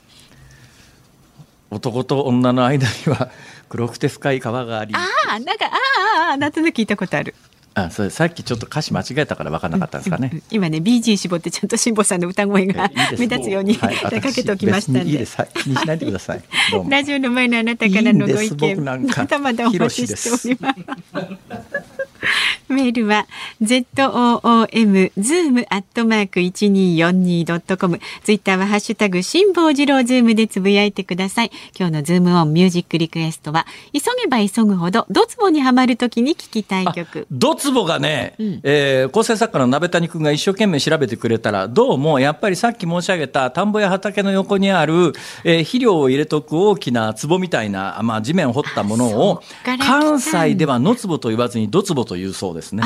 [1.71, 3.31] 男と女の間には
[3.69, 4.95] 黒くて深い川があり。
[4.95, 4.99] あ
[5.31, 7.35] あなんかああああなんとなく聞いたことある。
[7.85, 15.11] あそれさっきちょっと歌詞間違えたから分からなかったんですかね、うん今ね BG 絞ってちゃんと辛坊さんの歌声が目立つようにはいかけておきましたんで。
[15.11, 15.37] いいです。
[15.37, 16.43] はい気にしないでください。
[16.89, 19.23] ラジオの前のあなたからのご意見か。
[19.23, 21.98] まだまだお待ちしております。
[22.69, 23.27] メールは
[23.63, 28.01] z o o m zoom アットマーク一二四二ドットコム。
[28.25, 31.51] ツイッターはハッシュタグ辛坊治郎ズームでつぶやいてください。
[31.79, 37.27] 今日のズームオンミュージックリクエストは急げば急ぐほどドツボにはまるときに聞きたい曲。
[37.31, 45.13] ドツボがね、んえー構成作家の鍋谷君が一生懸命調べてくれたら、どうもやっぱりさっき申し上げた田んぼや畑の横にある、
[45.45, 52.83] えー肥料を入れとく大きな壺みたいな、まあ、地面を掘ったものを関西では野壺と言わずにドツボというそうですね。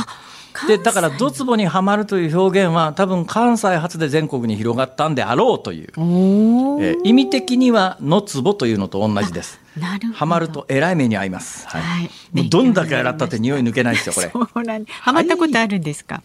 [0.69, 9.59] でだからドツボにはまるという表現は多分関西発で全国に広がったんであろうという、えー意味的には野壺というのと同じです。
[9.81, 10.13] なる。
[10.13, 11.67] はまるとえらい目に遭います。
[11.69, 14.31] はいはいもうどんだけ洗ったって匂い抜けないですよこれ。
[14.31, 16.23] そうなんはまったことあるんですか？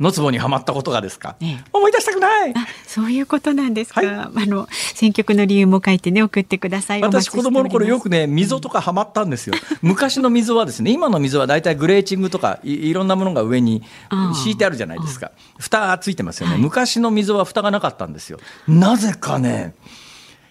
[0.00, 2.52] 野壺にはまったことがですか、ね思い出したくない。
[2.56, 4.00] あ、そういうことなんですか。
[4.00, 4.10] はい。
[4.10, 7.02] あの選曲の理由も書いてね送ってください。
[7.02, 9.54] 私子供の頃よくくね溝とかはまったんですよ。
[9.82, 13.82] 昔の溝はですね今の溝はだいたいグレーチングとかいいろんなものが上に
[14.34, 15.30] 敷いてあるじゃないですか。
[15.58, 16.62] 蓋がついてますよね、はい。
[16.62, 18.38] 昔の溝は蓋がなかったんですよ。
[18.66, 19.74] なぜかね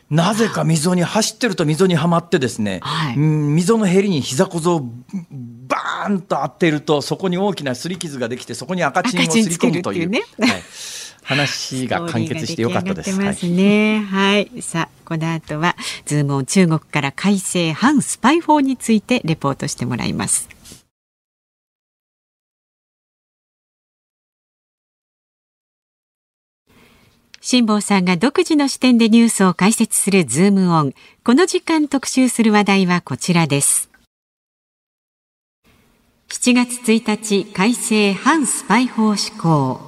[0.09, 3.15] なぜか溝に走ってると溝にはまってですね、はい。
[3.17, 4.89] うん溝のへりに膝小僧を
[5.67, 10.49] バーンと当てるとそこに大きな擦り傷ができてそこに赤チンをすり込むというね、はい、
[11.23, 13.19] 話が完結してよかったです。
[13.19, 15.75] ますね、はい、はい、さあこの後は
[16.05, 20.49] ズームオン中国から改正反スパイ法についてレポートしてもらいます。
[27.49, 30.93] 辛坊さんが独自の視点でニュースを解説するズームオン。
[31.23, 33.89] この時間特集する話題はこちらです。
[36.29, 39.79] 7月1日改正反スパイ法施行。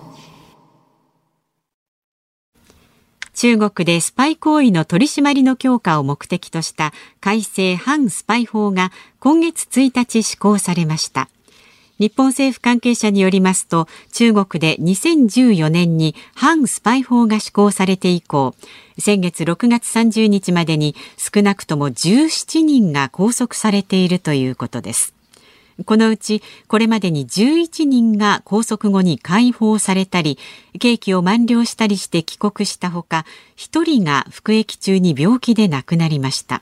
[3.34, 11.28] 中国でスパイ行為の取り締まりの強化を目的とした改正反スパイ法が今月1日施行されました。
[12.00, 18.56] 日本政府関係者によりますと中国で2014年に反スパイ法が施行されて以降
[18.98, 25.19] 先月6月30日までに少なくとも17人が拘束されているということです
[25.86, 30.38] このうちこれまでに11人が拘束後に解放されたり
[30.80, 33.26] 刑期を満了したりして帰国したほか
[33.58, 36.62] 1人が服役中に病気で亡くなりました。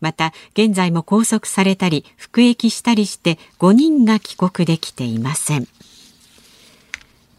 [0.00, 5.68] また現在も拘束されたり服役したりして5人が帰国できていません。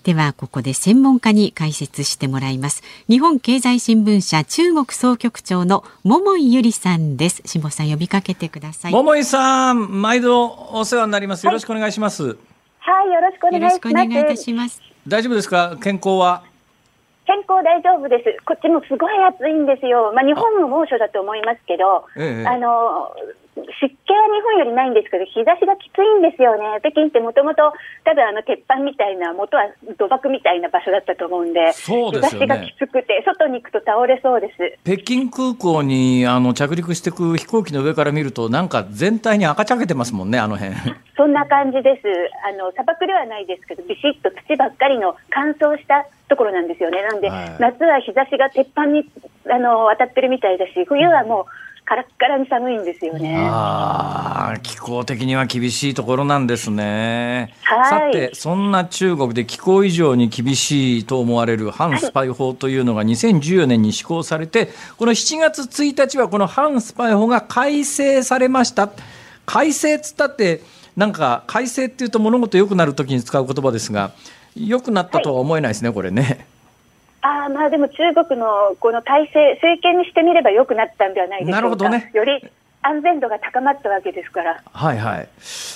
[0.04, 2.82] ではここで専門家に解説してもらいます。
[3.08, 7.44] 日本経済新聞社中国総局長の桃井由里さんです。
[7.46, 8.92] 下さん呼びかけてください。
[8.92, 11.46] 桃井さん毎度お世話になります。
[11.46, 12.36] よろしくお願いします、はい、
[12.80, 13.48] はい、よろしく
[13.88, 14.82] お願いいたします。
[15.08, 15.78] 大丈夫ですか？
[15.82, 16.44] 健康は？
[17.28, 18.44] 健康大丈夫です。
[18.44, 20.12] こっちもすごい暑いんですよ。
[20.14, 23.14] まあ、日本も猛暑だと思いますけど、ええ、あの、
[23.56, 26.80] 湿気は日本よりないんですけど、日差しがきついんですよね。
[26.80, 27.74] 北京ってもともと、
[28.06, 34.80] 多分あの鉄板みたいな、元は土漠みたいな場所だったと思うんで、そうですね、日差しがきつくて、外に行くと倒れそうです。
[34.86, 40.76] 北京空港にあの着陸していく飛行機の上から見ると、なんか全体に赤茶けてますもんね、あの辺。
[41.18, 42.08] そんな感じです。
[42.48, 47.02] あの、砂漠ではないですけど、ビシッと土ばっかりの乾燥したところなんですよね。
[47.04, 49.06] なんで、はい、夏は日差しが鉄板に
[49.50, 51.46] あの当たってるみたいだし、冬はもう、
[51.92, 53.36] カラッカラに寒いんですよね。
[53.38, 57.54] ああ、気候的には厳しいところなんですね。
[57.66, 68.90] さて、そんな中国で気候以上に厳しいと思われる反スパイ法というのが2014年に施行されて、この7月1日はこの反スパイ法が改正されました。
[69.46, 70.62] 改正っつったって、
[70.96, 74.12] なんか改正っていうと物事良くなるときに使う言葉ですが、
[74.56, 76.48] 良くなったとは思えないですね、はい、これね。
[77.22, 81.56] あまあでも中国のこの体制、政権にしてみれば良くなったんではないでしょうか。
[81.58, 82.12] なるほどね。
[82.14, 82.44] より
[82.84, 84.64] 安全度が高まったわけですから。
[84.66, 85.30] はいはい。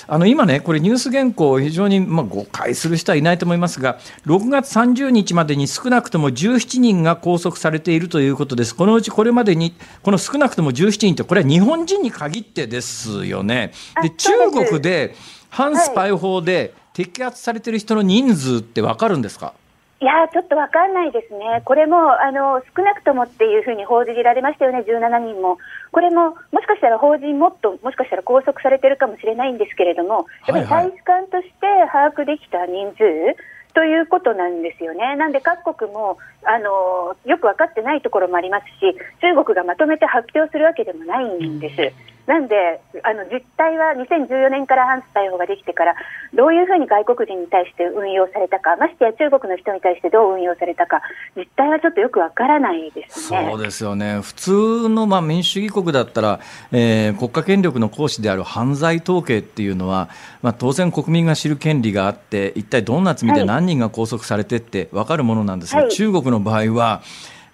[0.08, 8.74] あの今ね、これニュース原稿非常にまあ誤解する人はいないと思いますが、6月30日までに少なくとも17人が拘束されているということです。
[8.74, 13.70] このうちこれまでにこの少なくとも17人ってこれは日本人に限ってですよね。
[14.02, 15.14] で中国で
[15.48, 19.54] 反スパイ法で摘発されている人の人数ってわかるんですか？
[19.54, 19.65] い
[20.06, 25.58] やちょっと分かんないですね、これもあの少なくともっていうふうに報じられましたよね、17人も、
[25.92, 33.36] これももしかしたら法人もっともしかしたら拘束されてるかもしれないんですけれども、やっぱり大使館として把握できた人数、
[33.76, 35.16] ということなんですよね。
[35.16, 42.15] なんで各国もあのよく分かってないところもありますし、中国がまとめて発表するわけでもないんです。
[42.26, 45.94] なんで、あの実態は2014年から反スパイ法ができてから、
[46.34, 51.02] どういうふうに外国人に対して運用されたか、ましてや中国の人に対してどう運用されたか、
[51.36, 53.48] 実態はちょっとよくわからないですね。
[53.50, 56.40] そうですよね、普通のまあ民主主義国だったら、
[56.72, 60.08] えー、国家権力の行使である犯罪統計っていうのは、
[60.42, 67.02] まあ、当然、国民が知る権利があって、一体どんな罪で何人が拘束されてって分かるものなんですが、はい、中国の場合は、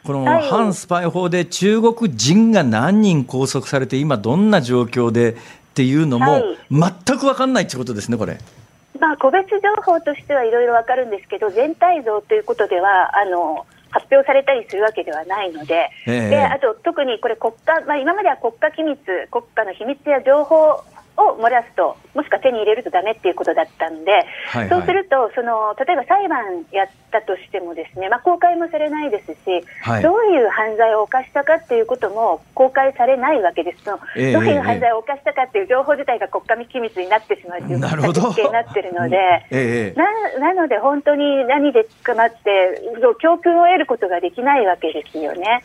[0.04, 5.36] この反スパイ法で中国人が何人拘束されて、今、どんな状況でっ
[5.74, 8.38] ていうのも、全く分かんないってことですね、これ。
[8.98, 18.98] まあ、個別情報としてはいろいろ分かるんですけど、全体像ということでは、あの発表されたりするわけではないので、えー、であと特にこれ国家、まあ、今までは国家機密、
[19.30, 20.82] 国家の秘密や情報
[21.16, 29.38] を漏らすと、もしくは手に入れるとだめっていうことだったんで、はいはい、そうするとその、例えば裁判やったとしても、ですね、まあ、公開もされないですし、
[29.82, 33.84] はい、どういう犯罪を犯したかっていうことも公開されないわけです。
[33.84, 39.16] と、えー、どういう犯罪を犯したかっていう情報自体が国家機密になってしまうという設計になってるので、
[39.50, 39.98] えー、
[40.38, 42.80] ななので、本当に何で捕まって、
[43.20, 45.62] 教訓を得ることができないわけですよね。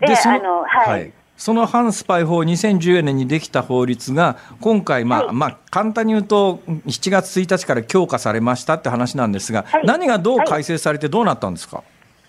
[0.00, 11.82] であのはいその反スパイ法、2014年にできた法律が、今回、まあ、はい、まあ、簡単に言うと、7月1日から強化されましたって話なんですが、はい、何がどう改正されて、どうなったんですか？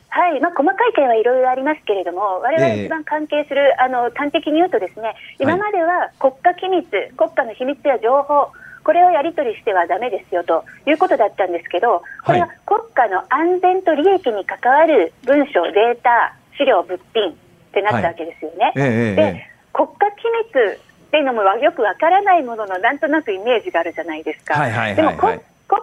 [0.08, 8.48] はい、まあ、細かい点はいろいろありますけれども、われわれ一番関係する、えー、あの端的に言うと、ですね今までは国家機密、国家の秘密や情報、
[8.86, 17.36] これをやり取りしてはだめですよということだったんですけど、これは国家の安全と利益に関わる文書、データ、資料、物品
[17.72, 18.66] ってなったわけですよね。
[18.66, 24.56] はいえで国家機密っていうのもよくわからないもののなんとなくイメージがあるじゃないですか。
[24.96, 25.40] でも国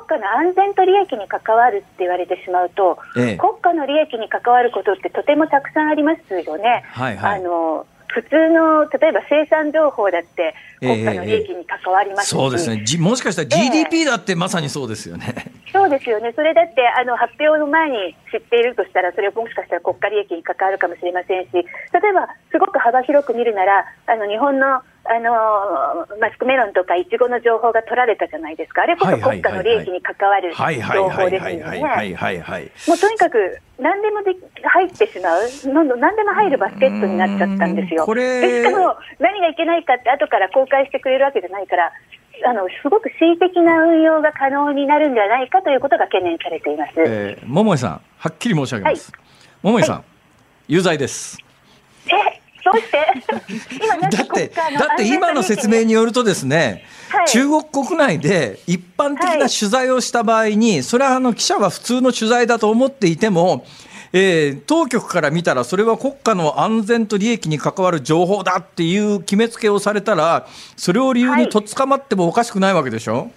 [0.06, 6.84] 家の安全と利益に関わるって言われてしまうと、ええ、国家の利益に関わることってとてもたくさんありますよね。
[6.92, 12.84] はいはい、あの普通の例えば生産情報だって国家の利益に関わりますし、えー、そうですね。
[12.98, 15.52] もしかしたら GDP だってまさにそうですよね。
[15.72, 21.64] そうですよね、それだってあの発表の前に知っているとしたら、それはもしかしたら国家利益に関わるかもしれませんし、例え
[22.12, 31.80] ばすごく幅広く見るなら、あの日本のあのマスクメロンとかイチゴの情報が取られたじゃあれこそ国家の利益に関わる情報ですよね。
[32.86, 38.04] もうとにかく何でもで入ってしまう、どんどん何でも入るバスケットになっちゃったんですよ。
[38.14, 41.92] でしかも何がいけないかって後から公開してくれるわけじゃないから、
[42.46, 46.92] あのすごく恣意的な運用が可能になるんではないかということが懸念されています。
[46.98, 49.12] えー、桃井さん、はっきり申し上げます。
[49.12, 49.20] はい、
[49.62, 50.04] 桃井さん、はい、
[50.74, 51.38] 有罪です。
[52.06, 52.37] え
[52.72, 53.78] どうして？
[53.82, 63.64] 今だってだって今の説明によるとですね、はい、中国国内で一般的な取材をした場合に、はい、それはあの記者は普通の取材だと思っていても、
[64.12, 70.46] えー、当局から見たらそれは国家の安全と利益に関わる情報だっていう決めつけをされたら
[70.76, 73.32] それを理由にとっ捕まってもおかしくないわけでしょ、はい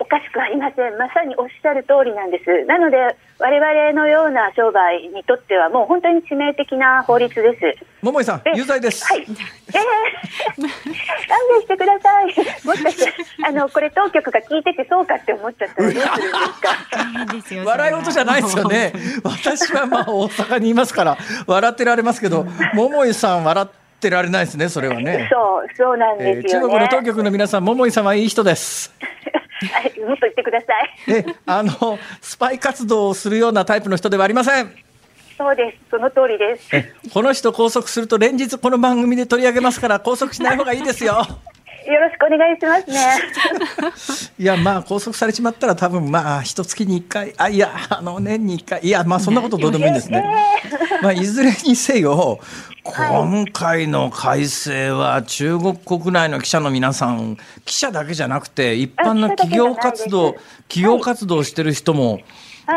[0.00, 7.84] おかしくありません、まさにおっしゃる通りなんです、なので、われわれのような商売にとっては、もう本当に致命的な法律です。
[8.00, 9.04] 桃井さん、有罪です。
[9.04, 9.40] はい、えー、勘
[11.50, 12.26] 弁してください。
[12.64, 13.12] もしかして、
[13.44, 17.70] あの、 これ当局が聞いてて、そうかって思っちゃったらどうするんですか？
[17.70, 18.92] 笑い事じゃないですよね。
[19.24, 21.18] 私はまあ大阪にいますから、
[21.48, 23.68] 笑ってられますけど、桃井さん笑っ
[24.00, 25.28] てられないですね、それはね。
[25.32, 28.94] そう、そうなんですよ、ねえー、中国の当局の皆さん、桃井さんはいい人です。
[29.66, 30.94] はい、もっと言ってください。
[31.08, 34.72] え、あのスパイ活動をするようなタイプの人ではありません。
[35.38, 35.78] そうです。
[35.90, 36.68] その通りです。
[36.76, 41.26] え、この人拘束すると連日この番組で取り上げますから拘束しない方がいいですよ。
[41.86, 44.38] よろしくお願いしますね。
[44.38, 50.24] いや、まあ、拘束されちまったら、多分まあ、一月に一回、あ、いや、あの、年に一回、いや、まあ、そんなことどうでもいいんですね。
[51.02, 52.38] まあ、いずれにせよ、
[52.84, 60.32] 今回の改正は中国国内の記者の皆さん、記者だけじゃなくて、一般の企業活動、
[60.68, 62.18] 企業活動してる人も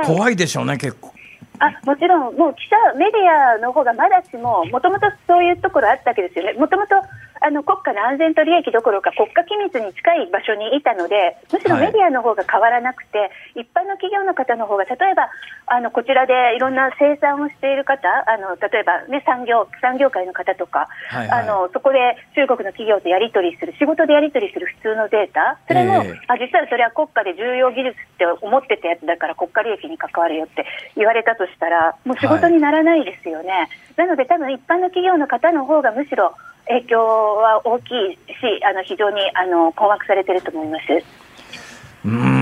[0.05, 1.11] 怖いでしょうね、結構。
[1.57, 6.95] あもちろん、もう記者、メディアの方がまだしも、もともとそういうところあったわけですよね、もともと
[7.45, 15.29] あの国家の安全と利益どころか国家機密に近い場所にいたのでむしろメディアの方が変わらなくて、はい、一般の企業の方の方が例えば
[15.69, 30.65] あのこちらでいろんな生産をしている方あの例えば、ね、産業産業界の方とか、はいはい、あのそこで中国の企業とやり取りする仕事でやり取りする普通のデータそれも、えー、あ実はそれは国家で重要技術って思ってたやつだから国家利益に関わるよって
[30.97, 33.53] 言われたとしたらもう仕事にならないですよね。
[33.53, 33.69] はい、
[34.01, 36.33] なので多分一般の企業の方の方がむしろ
[36.67, 40.83] 影響は大きいし、あの非常にあの困惑されてると思います。
[42.05, 42.35] うん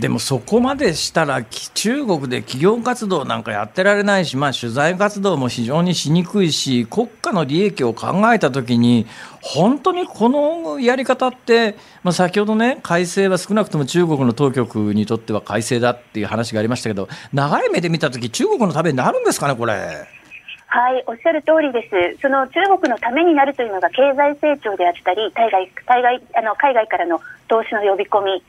[0.00, 9.06] でもそこまでしたら中国で企業活動なんかやってられないし、まあ、取材活動も非常にしにくいし国家の利益を考えたときに
[9.40, 20.17] 本当にこのやり方って、まあ、先ほどね改正は少なくとも中国の当局にとっては改正だっていう話がありましたけど長い目で見たとき中国のためになるんですかねこれ。
[20.68, 22.20] はい、おっしゃる通りです。
[22.20, 28.44] その中国のためになるというのが経済成長であったり、海外海外あの海外からの投資の呼び込み、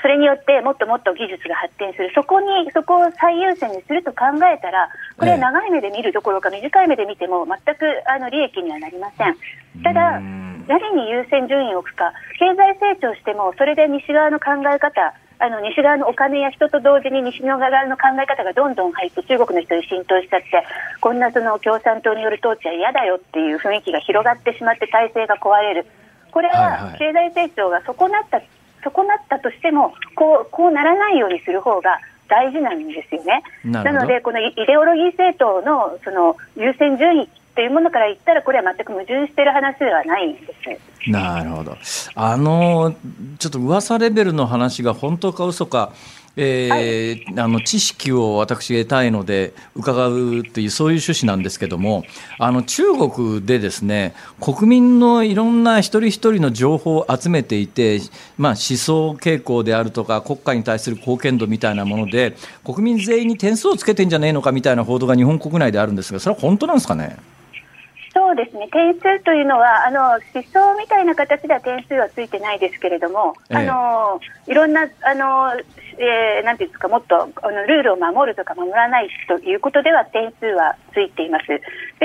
[0.00, 9.36] それによってもっともっと技術が発展する、そこにそこを最優先にすると考えたら、これは長い目で見るどころか、短い目で見ても全くあの利益にはなりません。
[9.82, 10.20] ただ、
[10.68, 20.64] 何に優先順位を置くか、経済成長しても、それで西側の考え方、あの西側のお金や人と同時に西側の考え方がどんどん入って中国の人に浸透しちゃって
[21.00, 25.86] こんなその共産党による統治は嫌だよっていう雰囲気が広がってしまって体制が壊れる。
[26.30, 28.40] これは経済成長が損なった、
[28.88, 33.42] 損なったとしてもこうこうならないようにする方が大事なんですよね。
[33.64, 40.40] なのでこのイデオロギー政党のその優先順位というものから言ったら、これは全く矛盾している話ではないんで
[41.04, 41.10] す。
[41.10, 41.76] なるほど。
[42.14, 42.94] あの、
[43.38, 45.92] ちょっと噂レベルの話が本当か嘘か、
[46.36, 52.04] えー、はい、あの知識を私得たいので伺うというそういう趣旨なんですけども
[52.38, 58.00] あの中国でですね国民のいろんな一人一人の情報を集めていて、
[58.38, 62.34] まあ、思想傾向であるとか国家に対する貢献度みたいなもので
[62.64, 67.18] 国民全員に点数をつけてんじゃねえのかみたいな報道が日本国内であるんですがそれは本当なんですかね？
[68.32, 75.52] そそうですね点数というのはあの思想みたいな形では点数はついてないですけれども、ええ、あのいろんなあの、
[76.00, 81.46] えー、なんていうんですかもっとあのルールを守るとか守らないということでは点数はついています。
[81.46, 81.60] で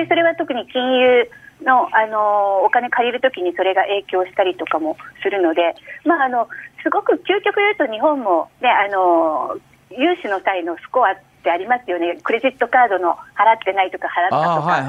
[0.05, 1.29] それは特に金融
[1.63, 6.49] のあのお金借りるときにそれが影響したりとかもするので、まあ、あの
[6.83, 9.57] すごく究極言うと日本も、ね、あの
[9.91, 11.15] 融資の際のスコアっ
[11.47, 14.83] てありますよね、クレジットカードの払ってないとか払ったとか、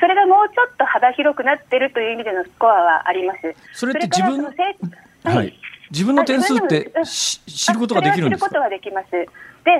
[0.00, 3.54] それがもうちょっと幅広くなってるという意味でのスコアはあります。
[3.72, 5.54] それって自分はい、
[5.92, 8.48] 自分の点数って知ることができるんですか？
[8.48, 9.10] 知ることはできます。
[9.12, 9.28] で、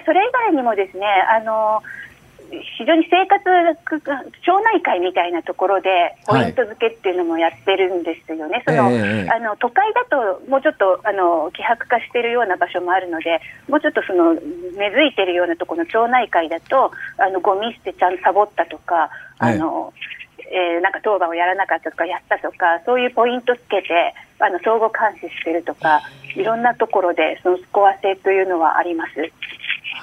[0.07, 1.83] それ以外にもですね、あの
[2.79, 3.43] 非常に生活
[4.45, 19.93] 町内会みたいなところでポイント付けっていうのもやってるんですよね、はい、その、えー、あの都会だともうちょっとあの希薄化しているような場所もあるのでもうちょっとその根付いているようなところの町内会だとあのゴミ捨てちゃんサボったとかあの、はい
[20.53, 26.03] えー、なんか当番をやらなかったとかやったとかそういうポイントつけてあの相互監視してるとか
[26.37, 29.11] いろんなところでそのスコア性というのはあります。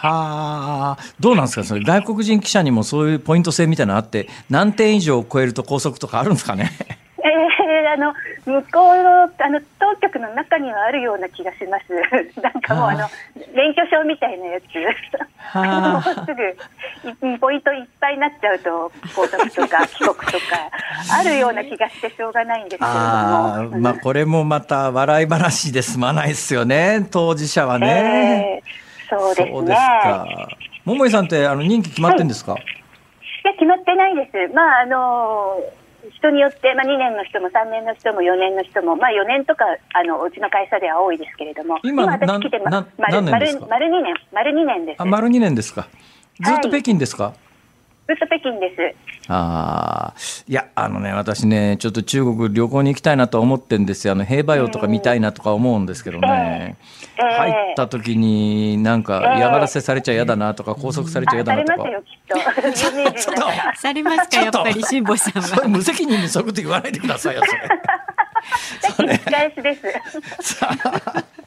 [0.01, 6.71] はあ、どうなんですか、それ外国人記者にもそういうポイント制みたいなのあって、何点以上超えると拘束とかあるんですかね？
[7.89, 8.13] えー、あの
[8.45, 11.85] 向こうのあの当局の中にはあるような気がします。
[12.41, 13.07] なんかもうあの
[13.53, 14.65] 免許証みたいなやつ。
[15.55, 20.69] もうすぐポイントいっぱいになっちゃうと拘束とか 帰国とか
[21.19, 23.01] あるような気がしてしょうがないんですけれども。
[23.01, 27.07] あまあこれもまた笑い話で済まないですよね。
[27.11, 28.61] 当事者はね。
[28.63, 29.75] えーそうですね。
[30.85, 32.65] 桃井さんってあの任期決まってんですか、はい、い
[33.47, 34.53] や、決まってないです。
[34.53, 35.59] まあ、あの
[36.19, 45.01] 人によって、まあ、2年の人も3年の人も4年の人も、まあ、4年とかあのうちの会社では多いですけれども、今、今私来て、ま、丸丸2年、丸2年です。
[45.01, 45.87] あ丸2年ですか。
[46.41, 47.48] ずっと北京ですか、はい
[48.09, 49.31] ずっと北京です。
[49.31, 54.13] ああ、いや、あのね、私ね、ちょっと中国旅行に行きたいなと思ってんですよ。
[54.13, 56.75] あの、兵馬俑とか見たいなとか思うんですけどね。
[57.19, 61.77] えーえー、入った時に、なんか嫌がらせされちゃ嫌だなとか、拘束されちゃ嫌だなとか。
[61.77, 63.79] されますよ、きっと。
[63.79, 65.67] されますか、やっぱり辛坊さんは。
[65.67, 67.43] 無責任にそういうこと言わないでくださいよ、
[68.95, 69.17] それ。
[69.17, 69.61] それ。
[69.61, 70.59] です。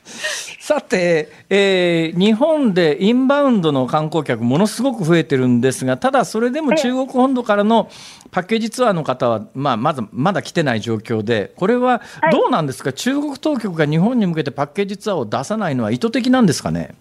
[0.60, 7.88] さて、えー、日本でインバウンドの観光客、ものすごく増えてるんですが、ただそれでも中国本土からの
[8.30, 16.94] パッケージツアーの方は、まあ、まずまだ来てない状況で、これはどうなんですか、はい、中国当局が日本に向けてパッケージツアーを出さないのは意図的なんですかね？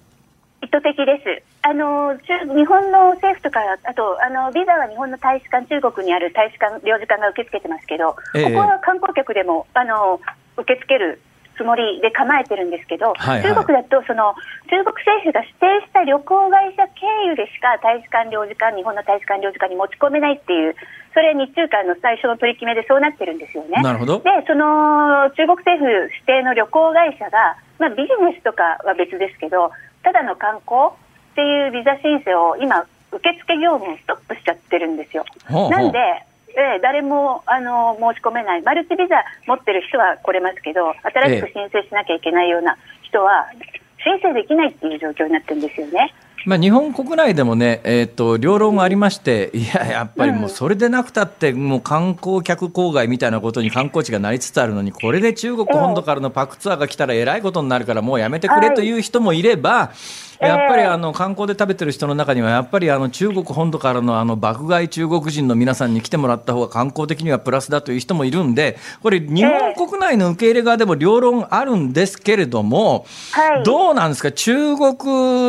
[0.61, 1.43] 意図的です。
[1.63, 10.19] あの日本の政府とか、あとあのビザは日本の大使館、中国にある大使館、領事館が受け付けてますけど、えここは観光客でもあの
[10.57, 11.21] 受け付ける
[11.61, 14.33] つもりで構えてるんですけど、はいはい、中国だとその
[14.65, 20.73] 中国政府が指定した旅行会社経由でしか大使館、領事館、日本の大使館、領事館に持ち込めないっていう、
[21.13, 23.77] それ日中間の最初の取り決めでそうなってるんですよね。
[23.85, 29.69] なるほどで、その中国政府指定の旅行会社が、まあ、ビジネスとかは別ですけど、
[30.01, 35.25] ただの観光っていうビザ申請を今、受付業務をストップしちゃってるんですよ。
[35.45, 35.99] ほうほうなんで
[36.55, 43.47] えー、誰もあの申し込めない、マルチビザ持ってる人は来れますけど、新しく申請しなきゃいけないような人は、
[44.03, 46.13] 申請できないっていう状況になってるんですよね。
[46.45, 59.91] まあ、日本国内でもね、えーと、両論がありまして、いや、やっぱりもうそれでなくたって、もう観光客郊外みたいなことに観光地がなりつつあるのに、これで中国本土からのパックツアーが来たらえらいことになるから、もうやめてくれという人もいれば、
[60.41, 73.05] やっぱりあの観光で食べてる人の中には、やっぱりあの中国本土からのあの爆買い中国人の皆さんに来てもらった方が観光的にはプラスだという人もいるんで、これ、日本国内の受け入れ側でも両論あるんですけれども、
[73.63, 74.95] どうなんですか、中国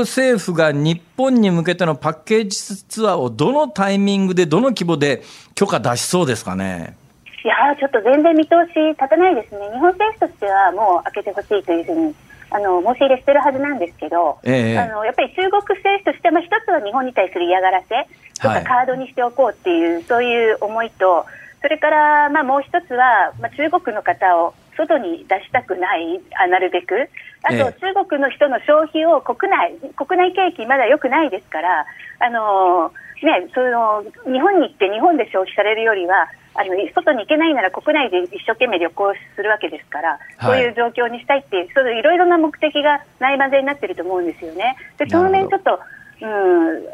[0.01, 5.22] 政府が日本に向けてのパッケージツアーをどのタイミングで、どの規模で
[5.55, 6.97] 許可出しそうですかね？
[7.45, 12.14] いやちょっと全然見通し立たないですね、日本政府としてはもう開けてほしいというふうに
[12.55, 18.07] あの申し入れしてるはずなんですけど、えー、あのやっぱり中国政府としては、まあ、一つは日本に対する嫌がらせ
[18.40, 21.24] とかカードにしておこうっていう、はい、そういう思いと、
[21.62, 27.09] それから、まあ、もう一つは、まあ、中国の方を外に出したくない、あなるべく、
[27.44, 31.86] あと、中国の人の消費を国内、国内景気、まだ良くないですから、
[32.18, 32.92] あの
[33.22, 44.76] ね、その日本に行って日本で消費されるよりは、あの外に行けないなら国内で一生懸命旅行するわけですから、そういう状況にしたいっていう、そういういろいろな目的がないまぜになってると思うんですよね。
[44.98, 45.78] で当面ちょっと
[46.22, 46.28] うん、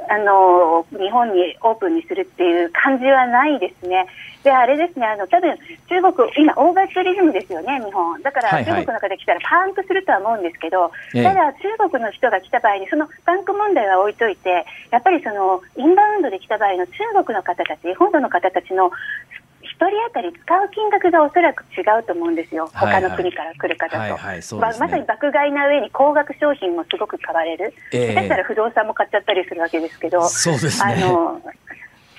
[0.09, 4.06] あの日本にオープンにするっていう感じはないですね。
[4.42, 5.52] で、あれですね、あの多分
[5.88, 8.22] 中国、今、オーバーツーリズムですよね、日本。
[8.22, 16.92] だから中国の方来たらパンクするとは思うんですけど、はいはい、ただ中国の人が来た場合に、そのパンク問題は置いといて、やっぱりそのインバウンドで来た場合の中
[17.24, 18.90] 国の方たち、本土の方たちの
[19.87, 24.57] 人当たり使う金額がおそらく違うと思うんですよ、他の国から来る方と。
[24.57, 31.41] まさに爆買いな上に高額商品もすごく買われる、えー、だったら不動産も買っちゃったりするわけですけど、そうですね、あの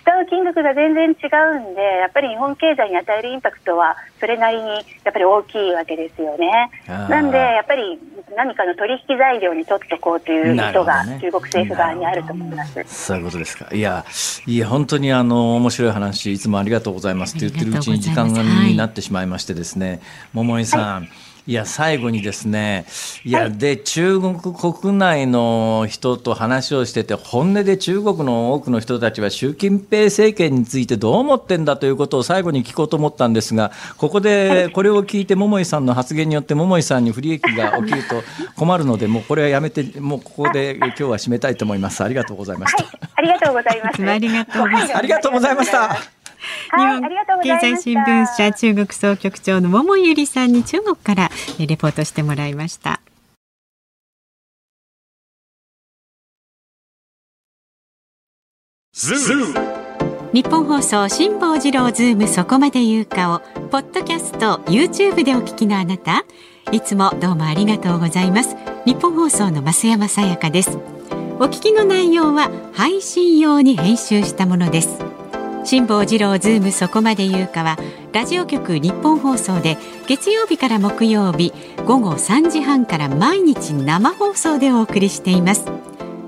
[0.10, 6.72] 使う金額が全然違うんで、やっぱり日本経済に与えるインパクトは、それなりにやっぱり大きいわけですよね。
[6.88, 8.00] なんで、やっぱり
[8.36, 13.68] 何かの取引材料に取っておこうという意図が、中国政府側にあると思います、ね、そういうことですか。
[13.72, 14.04] いや、
[14.48, 20.02] いや、本当にあの面白い話、いつもありがとうございますって言ってるうちに時間になってしまいましてですね、
[20.34, 21.02] 桃井さん。
[21.02, 22.86] はいいや最後にですね
[23.26, 38.22] いや、はい、で中国国内の人と話をしてて本音で中国の多くの人たちは習近平政権についてどう思ってんだということを最後に聞こうと思ったんですがここでこれを聞いて桃井さんの発言によって桃井さんに不利益が起きると
[38.56, 42.04] 困るのでもうこれはやめてもうここで今日は締めたいと思います。
[42.04, 46.19] ありがとうございました、はい、ありがとうございますありがとうございますありがとうございました
[46.72, 47.02] 日本
[47.44, 51.30] 経済新聞社中国総局長の桃ゆりさんに中国から
[51.60, 53.02] レポートしてもらいました。
[60.32, 66.26] ニッポン放送辛坊治郎ズームそこまで言うかをポッドキャスト YouTube でお聞きのあなた。
[66.72, 68.56] いつもどうもありがとうございます。
[68.86, 70.78] ニッポン放送の増山さやかです。
[71.42, 75.09] お聞きの内容は配信用に編集したものです
[75.64, 77.78] 辛坊治郎ズームそこまで言うかは
[78.12, 81.54] ラジオ局ニッポン放送で月曜日から木曜日
[81.86, 85.66] 午後3時半から毎日生放送でお送りしています。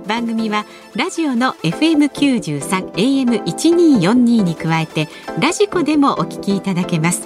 [0.07, 0.65] 番組は
[0.95, 5.07] ラジオの FM93 AM1242 に加えて
[5.39, 7.25] ラジコでもお聞きいただけます。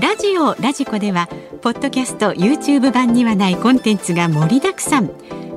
[0.00, 1.28] ラジオラジコでは
[1.60, 5.10] ポッドキャスト YouTube 版にはないコンテンツが盛りだくさん。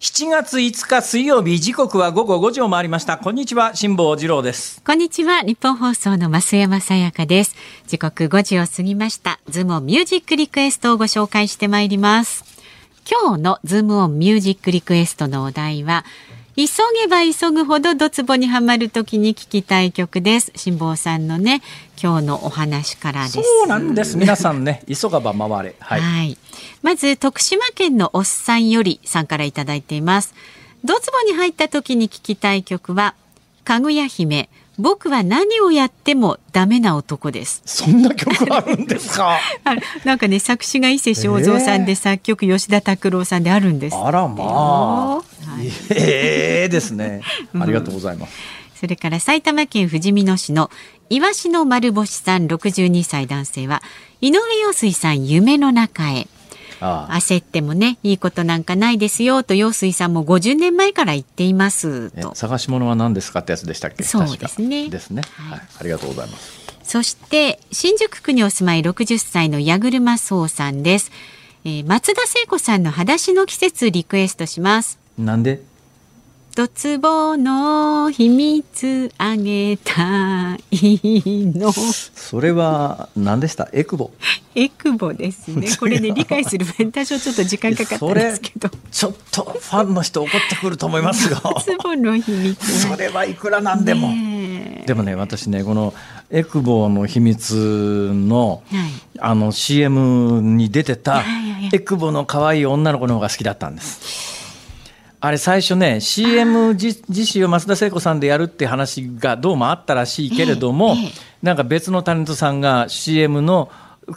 [0.00, 3.18] 7月5日水曜日時刻は午後5時を回りました。
[3.18, 4.80] こんにちは辛坊治郎です。
[4.86, 7.56] こんにちは日本放送の増山さやかです。
[7.88, 9.40] 時刻5時を過ぎました。
[9.48, 12.44] ズームオンミュージックリクエストをご紹介してまいります。
[13.10, 16.04] 今日のズームオンミュージックリクエストのお題は
[16.58, 16.64] 急
[17.02, 20.50] げば急ぐほどドツボにはまるときに聞きたい曲です。
[20.56, 21.62] 辛坊さんのね、
[22.02, 23.34] 今日のお話からです。
[23.34, 24.16] そうなんです。
[24.16, 25.76] 皆さんね、急がば回れ。
[25.78, 26.00] はい。
[26.00, 26.38] はい、
[26.82, 30.34] まず、徳島県のおっさんよりさんからいただいています。
[30.82, 33.14] ドツボに入った時に聞きたい曲は、
[33.62, 34.48] かぐや姫、
[34.78, 37.62] 僕は何をやってもダメな男です。
[37.64, 39.38] そんな曲あるんですか？
[40.04, 43.96] なんかね、作詞が伊勢正蔵さんで、えー、作曲吉田拓郎さんであるんです。
[43.96, 45.16] あらまあ。
[45.16, 45.22] は
[45.60, 47.22] い、ええですね。
[47.58, 48.30] ありがとうございます。
[48.30, 48.32] う
[48.76, 50.70] ん、それから埼玉県ふじみ野市の
[51.10, 53.82] イワシの丸星さん62歳男性は
[54.20, 56.28] 井上陽水さん夢の中へ。
[56.80, 62.34] 焦ってもねいいことなんかないですよと陽水さんも50年前から言っていますと。
[62.34, 64.04] 探し物は何ですかってやつでしたっけ？
[64.04, 64.88] そうですね。
[64.88, 66.58] ですね、はい、はい、ありがとうございます。
[66.84, 71.10] そして新宿区にお住まい60歳の矢車荘さんです、
[71.64, 74.98] えー、松田聖子さんの裸足の季節リクエストします。
[75.18, 75.60] なんで？
[76.58, 80.90] ドツボの秘密あげたい
[81.54, 81.70] の。
[81.70, 83.68] それは何でした？
[83.72, 84.10] エクボ。
[84.56, 85.68] エクボですね。
[85.78, 88.70] これね理解する分多少ちょっと時間かかったんですけど。
[88.90, 91.38] ちょっとファンの人怒ってくると思いますよ。
[91.44, 92.80] ドツボの秘密。
[92.80, 94.08] それはいくらなんでも。
[94.84, 95.94] でもね私ねこの
[96.28, 98.90] エクボの秘密の、はい、
[99.20, 101.22] あの CM に出てた
[101.72, 104.37] エクボの可愛い女の子の方が好きだったんです。
[105.20, 111.12] あれ最初ね CM 自身を増田聖子さんでやるって話がどうもあったらしいけれども、ええ、
[111.42, 113.70] なんか別のタレントさんが CM の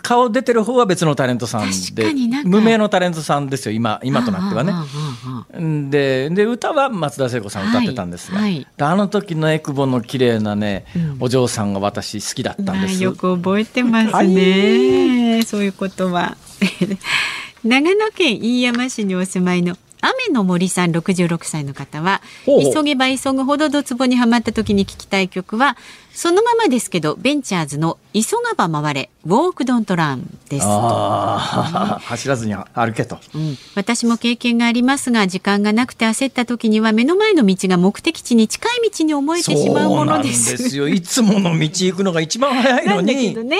[0.04, 2.14] 顔出てる方は別のタレントさんで
[2.45, 5.89] 無名のタレントさんですよ今今となってはね。
[5.89, 13.04] でで歌は松田聖子さん歌ってたんですが、はいはい、あの時のエクボの綺麗なね、うん、お嬢さんが私好きだったんです。
[13.04, 16.38] よく覚えてますね、はい、そういうことは。
[17.64, 25.78] 長野県飯山市にお住まいの雨の森さん66歳の方は急げば急ぐほどドツボにはまった時に聞きたい曲は
[26.14, 40.58] そのままですけどベンチャーズの急がば回れウォークドントランです 走らずに歩けと、うん、私も経験がありますが時間がなくて焦った時には目の前の道が目的地に近い道に思えてしまうものです。
[40.58, 40.88] ですよ。
[40.88, 43.36] いつもの道行くのが一番早いのに。
[43.45, 43.58] ね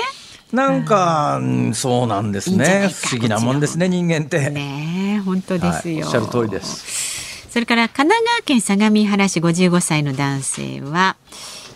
[0.52, 1.40] なんか、
[1.72, 2.88] そうなんですね。
[2.92, 4.50] 不思議なもんですね、人間って。
[4.50, 7.48] ね本当ですよ、はい、おっしゃる通りです。
[7.50, 11.16] それから神奈川県相模原市55歳の男性は、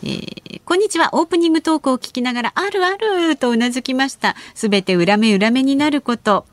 [0.02, 1.10] えー、こんにちは。
[1.12, 4.36] オープニングトークを聞きながら、あるあるとうなずきました。
[4.54, 6.46] すべて裏目裏目になること。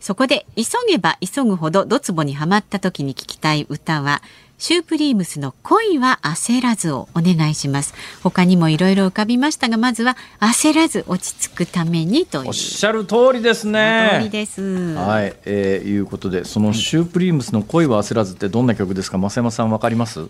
[0.00, 4.22] そこで、急げば急ぐほどドツボにはまった時に聞きたい歌は、
[4.60, 7.94] シュープリームスの恋は焦らずをお願いします。
[8.22, 12.48] 他にもいろいろ浮かびましたがまずは焦らず落ち着くためにという。
[12.48, 14.18] おっしゃる通りですね。
[14.18, 14.60] 通りです。
[14.96, 19.16] はい、えー、いうことでそのシュープリームスの恋は焦らずってどんな曲ですか？
[19.16, 20.28] 増山さんわかります？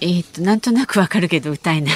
[0.00, 1.94] えー、っとなんとなくわかるけど歌えない。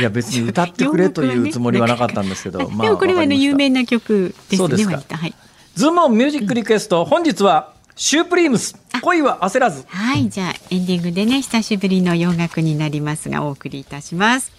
[0.00, 4.58] いや別に歌ってくれというつもりはなかったんですけど、まあ、でもこれはね有名な曲ですね。
[4.58, 5.16] そうですか。
[5.16, 5.34] はい。
[5.76, 7.72] ズームオンミュージックリクエスト、本日は
[8.02, 8.74] シュープリームス。
[9.02, 9.84] 恋は焦らず。
[9.86, 14.50] はいじゃあエンディングでね久しぶりの洋楽になりますがお送りいたします。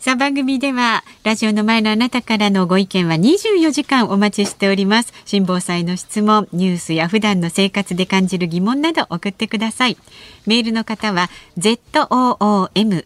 [0.00, 5.12] さあ番組ではラジオの前のあなたからのご意見は24時間お待ちしております。
[5.26, 9.98] 辛坊さんの質問ニュースや普段の生活で感じる疑問など送ってください。
[10.46, 13.04] メールの方は zoom ズー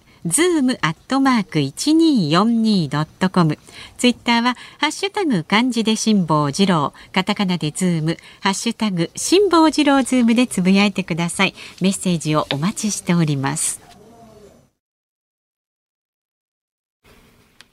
[0.62, 3.58] ムアットマーク一二四二ドットコム。
[3.98, 11.54] ツイッターはハッシュタグ漢字で辛坊治郎、カタカナでズーム、ハッシュタグ辛坊治郎ズームでつぶやいてください。
[11.80, 13.80] メッセージをお待ちしております。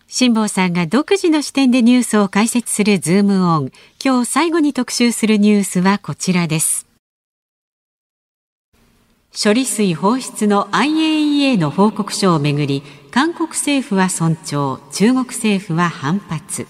[0.08, 3.72] 辛坊さんが独自の視点でニュースを解説するズームオン。
[4.04, 6.93] 今日最後に特集するニュースはこちらです。
[9.36, 16.68] 処理水放出の IAEA の報告書をめぐり韓国政府は尊重中国政府は反発。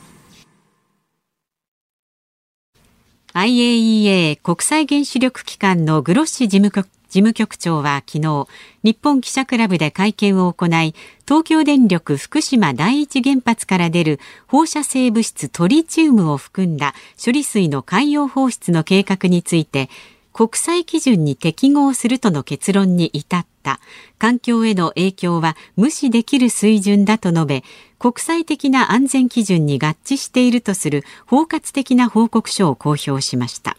[3.33, 8.47] IAEA 国際原子力機関のグロッシ事務局事務局長は昨日、
[8.81, 10.95] 日本記者クラブで会見を行い、
[11.27, 19.91] 東京電力福島第一原発から出る放射性物質トリチウムを含んだ処理水の海洋放出の計画について、
[20.33, 23.79] 国際基準に適合するとの結論に至った
[24.17, 27.63] 環境への影響は無視できる水準だと述べ
[27.99, 33.77] 国際的な安全基準に合致しているとする包括的な報告書を公表しました。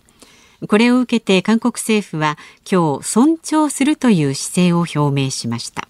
[0.69, 2.39] これを受けて韓国政府は
[2.71, 5.89] 今日尊重するという姿勢を表明しました。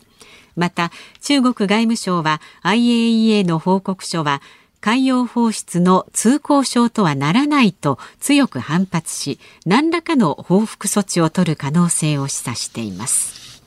[0.56, 0.90] また
[1.20, 4.40] 中国外務省は IAEA の報告書は
[4.84, 13.62] 海洋放出の通行証とはならないと強く反発し何らかの報復措置を取る可能性を示唆しています。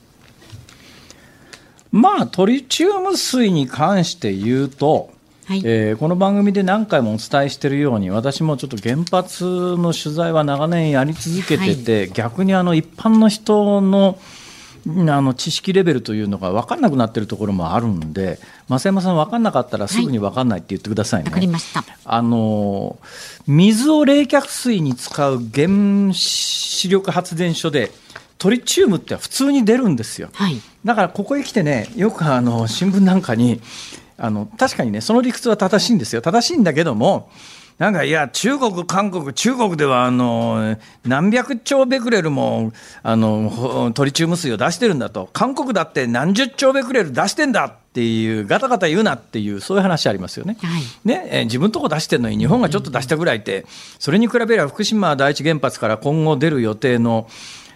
[1.92, 5.10] まあトリチウム水に関して言うと
[5.48, 14.20] はい、えー、この番組で何回もお伝えしているように私もちょっと原発の取材は長年やり続けてて、はい、逆にあの一般の人の
[14.88, 21.32] あの知識レベルというのが分かんなくなっているところもあるんで増山さん分かんなかったらすぐに分かんないって言ってくださいね。
[21.32, 21.50] はい、
[22.06, 22.98] あの
[23.48, 27.92] 水を冷却水に使う原子力発電所で
[28.38, 30.30] トリチウムって普通に出るんですよ。
[30.34, 33.60] はい、だからここへ来てねよくあの新聞なんかに
[34.18, 37.30] あの確かにねその理屈は正しいんですよ正しいんだけども
[37.78, 42.74] なんかいや、中国、韓国、中国ではあの何百兆ベクレルも
[43.04, 50.58] あのトリチウム水を出してるんだと、韓国だって何十兆ベクレル出してんだっていう、ガタガタ言うなっていう、そういう話ありますよね。
[50.60, 53.68] はい、ねえ自分とこ出してるのに、日本がちょっと出したぐらいで、
[54.00, 57.28] それに比べれば福島第一原発から今後出る予定の、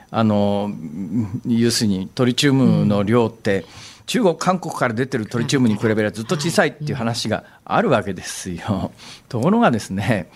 [0.09, 0.71] あの
[1.47, 8.91] 要するにトリチウムの量って、うん中国、韓国から出てるトリチウムに比べればずっと小さいっていう話があるわけですよ。
[9.29, 10.29] ところがですね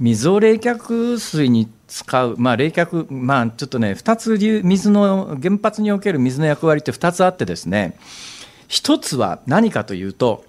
[0.00, 7.96] 水を冷却水に使う、まあ、冷却、まあ、ちょっとね2つ水の原発における水の役割って2つあってですね
[8.68, 10.44] 1つは何かというと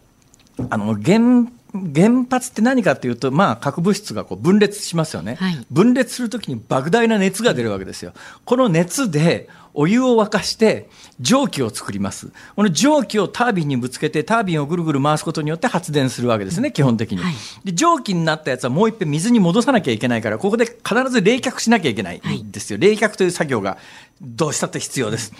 [0.69, 8.13] あの原原発って何かというと、まあ、核物質がこう分裂しますよね、はい、分裂するときに莫大な熱が出るわけですよ。
[8.43, 10.89] この熱でお湯を沸かして
[11.19, 12.31] 蒸気を作ります。
[12.55, 17.19] この蒸気をタービンにぶつけてタービンをぐるぐる回すことによって発電するわけですね、基本的に。
[17.19, 22.79] はい、で蒸気になったやつはもう一遍水に戻さなきゃいけないから、ここで必ず冷却しなきゃいけないんですよ。
[22.79, 23.77] 冷却という作業が
[24.21, 25.33] どうしたって必要です。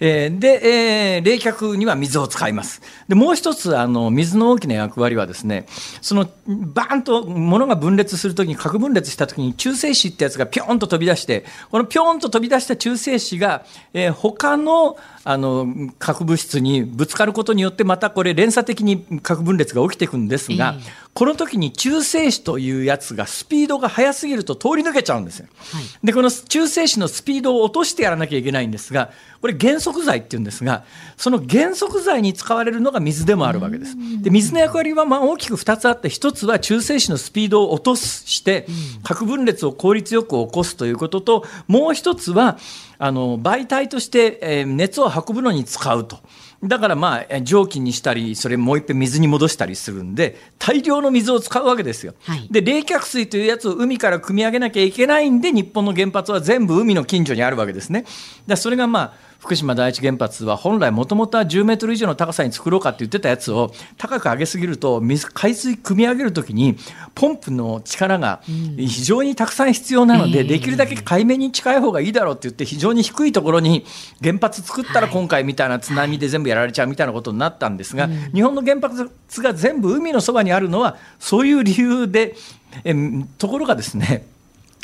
[0.00, 2.80] えー、で、えー、冷却には水を使います。
[3.06, 5.66] で、もう一つ、あの、水の大きな役割はですね、
[6.00, 15.68] その、バーンと物が分裂するときに、核分裂したときに、中性子ってやつがぴょんと飛び出して、このぴょんと飛び出した中性子が、えー、他の、あの、
[15.98, 25.46] 核物質にぶつかることによって、またこれ連鎖的に核分裂が起きていくんですが、えー、この時に中性子というやつがスピードが速すぎると通り抜けちゃうんですよ。
[25.72, 29.10] はい、で、この中性子のスピードを落としてやらなきゃいけないんですが、
[29.42, 30.84] これ原則剤っていうんですが、
[31.18, 33.96] その原則剤に使われるのが水でもあるわけです。
[34.22, 38.66] で、水の役割はまあ大きく2つあって、1つは中性子のスピードを落として、
[39.02, 42.58] 核分裂を効率よく起こすということと、もう1つは、
[43.02, 46.18] あの、媒体として、え熱を運ぶのに使うと。
[46.62, 52.12] だからまあ蒸気にしたり、それもう一遍水に戻したりするんで、大量の水を使うわけですよ。
[52.24, 58.04] はい、で、冷却水というやつを海から汲み上げなきゃいけないんで、日本の原発は全部海の近所にあるわけですね。
[58.46, 66.76] だそれがまあ、福島第一原発は本来もともとは10メートル以上の高さに作ろうかって言ってたやつを高く上げすぎると水海水汲み上げるときに
[67.14, 73.86] ポンプの力が非常にたくさん必要なので、できるだけ海面に近い方がいいだろうって言って非常に低いところに
[74.22, 82.36] 原発作ったら今回みたいな津波で全部やられちゃうみたいなことになったんですが、日本の原発が全部海のそばにあるのはそういう理由で
[82.84, 82.94] え
[83.38, 84.26] ところがですね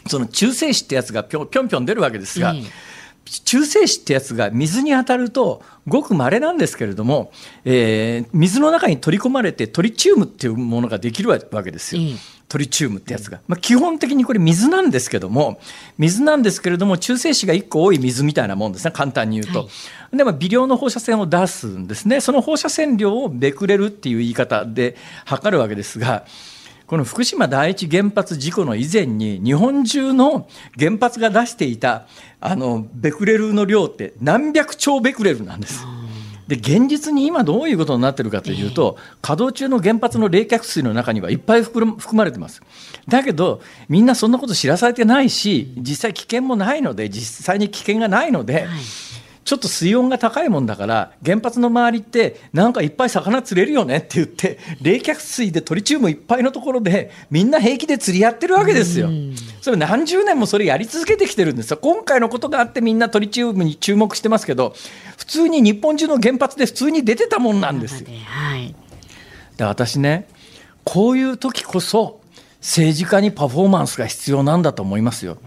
[0.06, 2.54] その中性子ってやつがぴょんぴょん出るわけですが。
[3.44, 7.32] 中性子ってやつが水に当たるとごく稀なんですけれども、
[7.64, 12.02] えー、水の中に取り込まれてトリチウムっていうものができるわけですよ。
[12.48, 15.58] トリチウムってやつが、まあ、基本的にこれ水なんですけども
[15.98, 18.92] 水なんですけれども中性子が1個多い水みたいなもんですね。
[18.92, 19.64] 簡単に言うと、は
[20.12, 22.20] い、でも微量の放射線を出すんですね。
[22.20, 26.24] その放射線量をベクレルっていう言い方で測るわけですが
[26.86, 32.06] この福島第一原発事故の以前に日本中の原発が出していた
[32.40, 35.84] あのベクレルの量って何百兆ベクレルなんです。
[36.46, 42.62] で現実に今どういうことになってるかというと、稼働中の原発の冷却水の中にはいっぱい含まれてます。
[43.08, 48.66] だけど、みんなそんなこと知らされてないし、実際危険もないので、実際に危険がないので、はい
[49.46, 59.08] ちょっと水温が高いもんだから原発の周りってなんかいっぱい魚釣れるよねって言って冷却水でトリチウムいっぱいのところでみんな平気で釣りやってるわけですよ。
[59.62, 61.78] それ何十年もそれやり続けてきてるんですよ。
[61.80, 64.74] 今回のことがあってみんなトリチウムに注目してますけど
[65.16, 68.08] 普通に日本中の原発で普通に出てたもんなんですよ。
[68.26, 68.74] はい、
[69.56, 70.26] で私ね
[70.82, 72.20] こういう時こそ
[72.58, 75.38] 政治家にパフォーマンスが必要なんだと思いますよ。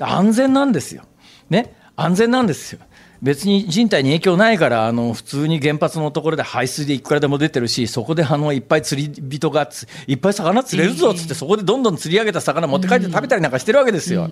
[0.00, 1.04] 安全なんですよ。
[1.50, 1.76] ね？
[1.94, 2.80] 安全なんですよ。
[3.22, 9.68] 別に人体に影響ないからあの普通に原発のところで排水でいくらでも出てるしそこであのいっぱい釣り人が
[10.06, 14.30] いっぱい魚釣れるぞっつってそこでどんどん釣り上げた魚持って帰って食べたりなんかしてるわけですよ。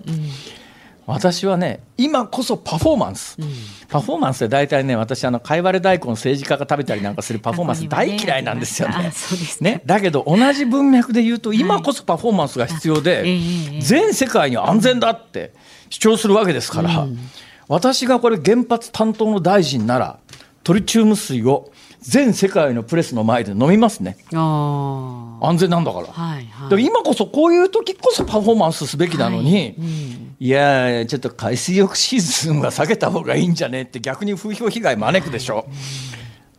[1.05, 3.37] 私はね今こそパフォーマンス、
[3.87, 9.11] パフォーマンスで大体ね私あの貝割れ大根政治家が食べたりなんかする パフォーマンス大嫌いなんですよね。
[9.63, 9.81] ね。
[9.85, 13.23] だけど同じ文脈で言うと今こそパフォーマンスが必要で、
[13.79, 15.53] 全世界に安全だって
[15.89, 17.07] 主張するわけですから。
[17.67, 20.19] 私がこれ原発担当の大臣なら
[20.63, 24.17] トリチウム水を全世界のプレスの前で飲みますね。
[24.31, 29.75] 安全なんだから、はいはい、今こそこういう時こそパフォーマンスすべきなのに、はい。
[29.77, 35.65] うん、いやちょっと海水浴シーズンは避けた方がいいんじゃねって逆に風評被害招くでしょ、はい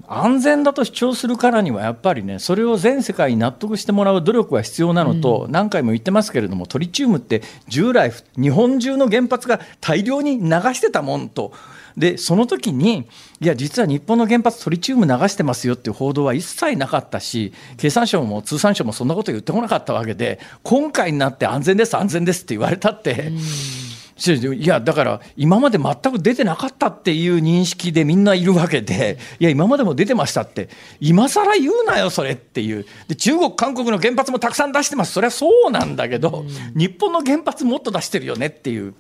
[0.08, 11.52] 安全だと主張するからにはやっぱりねそれを全世界に納得してもらう努力が必要なのと、うん、何回も言ってますけれどもトリチウムって従来日本中の原発が大量に流してたもんと。
[11.96, 13.08] でその時に
[13.40, 23.12] いや実は日本の原発トリチウム流してますよっていう報道は一切なかったし経産省も通産省もそんなこと言ってこなかったわけで今回になって安全です安全ですって言われたって。
[23.12, 30.68] うんいやだから今まで全く出てなかったっていう認識でみんないるわけで いや今までも出てましたって
[31.00, 32.84] 今更言うなよそれっていう。
[33.06, 35.12] で中国韓国の原発もたくさん出してます。
[35.12, 36.44] それはそうなんだけど、
[36.74, 38.94] 日本の原発もっと出してるよねっていう。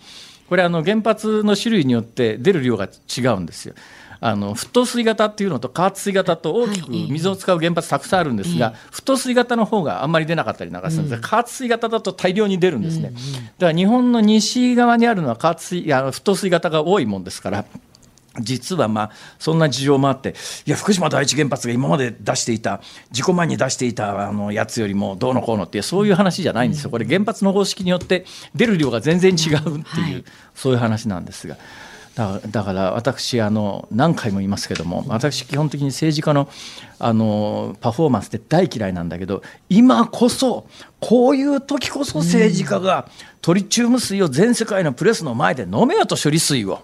[0.48, 3.74] これあの原発の種類によって出る量が違うんですよ。
[4.20, 11.20] あの沸騰水型っていうのと加圧水型と大きく水を使う原発たくさんあるんですが、沸騰水型の方があんまり出なかったりなんかするんです。
[11.20, 13.12] が、加圧水型だと大量に出るんですね。
[13.58, 17.64] だから日本の西側にあるのは加圧水いや沸騰水型が多いもんですから。
[18.40, 19.10] 実はまあ
[19.40, 26.90] そんな事情もあっていや福島第一原発が今まで出していた事故前に出していたあのやつよりもどうのこうのってそういう話じゃないんですよ。
[26.90, 31.56] これ原発の方式によって出る量が全然違うっていう、そういう話なんですが。
[32.18, 36.48] だだから私あの何回も言いますけども私基本的に政治家の
[36.98, 40.66] あのパフォーマンスって大嫌いなんだけど今こそ
[40.98, 43.08] こういう時こそ政治家が
[43.40, 46.82] トリチウム水を全世界のプレスの前で飲めよと処理水を。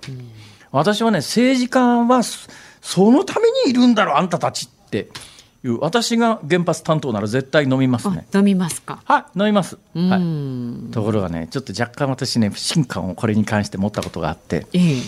[0.70, 5.08] 私はね政治家はそのためにいるんだろうあんたたちって
[5.64, 8.26] いう私が原発担当なら絶対飲みますね。
[8.34, 9.00] 飲みますか。
[9.04, 15.00] はい飲みます、はい、ところがねちょっと若干私ね不信感をこれに関して持ったことがあって、ええ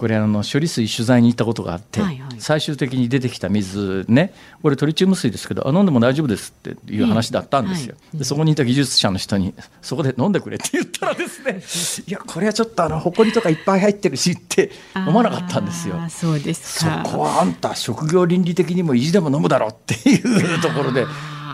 [0.00, 4.32] これあの処理水取材に行ったことがあって、はいはい、最終的に出てきた水ね
[4.62, 15.96] これトリチウム水ですけどあ飲んでも大丈夫ですっていう話だったんですよ、はい、でそこにいた技術者の人にそこで飲んでくれって言ったらですねいやこれはちょっとあの埃とかいっぱい入ってるしって飲まなかったんですよ。
[16.08, 21.04] そうですそこはあんた職業倫理的にも意地でも飲むだろうっていうところで。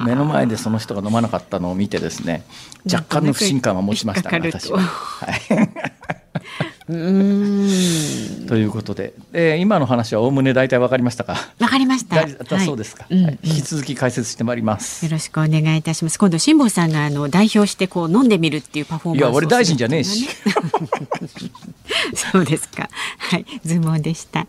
[0.04, 2.44] 目の前でその人が飲まなかったのを見てですね
[2.84, 4.78] 若干の不信感は持ちましたね私は。
[4.78, 5.40] はい
[6.86, 6.92] と
[8.56, 11.36] いうことで、えー、今の話はおおむね大体わかりましたか？
[11.58, 12.24] わかりました。
[12.24, 15.04] だそうですか、引き続き解説してまいります。
[15.04, 16.18] よろしくお願いいたします。
[16.18, 20.28] 今度辛坊さんがあの代表してこう飲んでみるっていうパフォーマンス、ね、いや俺大臣じゃねえし。
[22.14, 22.88] そうですか。
[23.18, 24.46] はい、ズモでした。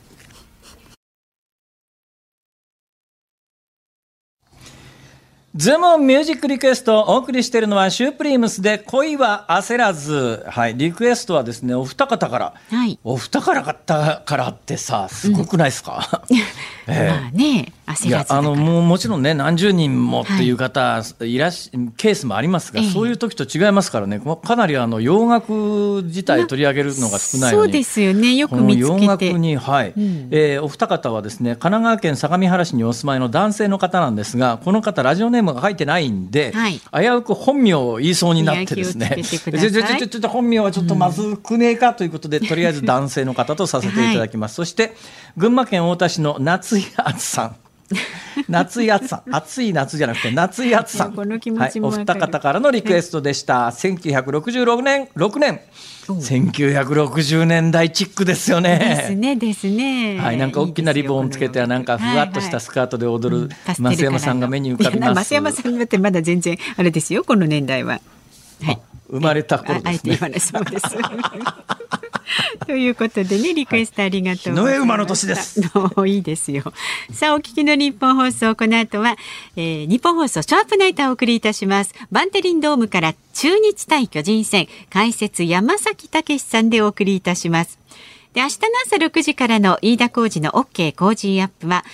[5.57, 10.45] ズームミュージックリクエストをお送りしているのはシュープリームスで恋は焦らず。
[10.47, 12.53] はい、リクエストはですね、お二方から。
[12.69, 16.37] はい、お二方からってさ、すごくないですか、うん。
[16.85, 17.73] えー、まあね、
[18.05, 24.21] いやあのもうもちろんね何十人もっていう方、い、らしケースもありますが、そういう時と違いますからね。
[24.43, 28.35] かなりあの洋楽自体取り上げるのが少ないそうですよね。
[28.35, 29.01] よく見つけて。
[29.03, 39.15] 洋楽にはい、うん、えー、お二方はですね神奈川県相模原市にお住まいの男性の方なんですがこの方ラジオネームが書いてないんで、はい、危うく本名を言いそうになってですね。
[39.23, 44.93] ちょちょちょ本名はちょっとまずくねえかということで、うん、とりあえず男性の方とさせていただきます、 はい、そして
[45.37, 47.55] 群馬県太田市の夏井敦さん
[48.49, 55.61] 夏い暑さ暑い夏じゃなくて夏い暑さ、はい、お二方からのリクエストでした、はい、1966年6年
[56.13, 58.79] 1960年代チックですよね。
[58.79, 60.17] ですねですね。
[60.19, 65.29] はい、なんか大きなリボンつけてなんかふわっとしたスカートで踊る増山さんが目に浮かびます。
[65.29, 67.99] 増山さんってまだ全然あれですよこの年代は。
[68.63, 68.79] はい。
[69.09, 70.17] 生まれた頃ですね。
[70.21, 70.85] あえてそうです。
[72.65, 75.61] ということでね、リクエストありがとうノエ馬の年です。
[76.05, 76.73] いいですよ。
[77.11, 79.15] さあ、お聞きの日本放送、この後は、
[79.55, 81.93] えー、日本放送シャープナイターをお送りいたします。
[82.11, 87.79] バンテリンドームから中日対巨人戦、解説山崎武さんでお送りいたします。
[88.33, 91.85] で、明日の朝6時からの飯田浩二の OK 工事アップは、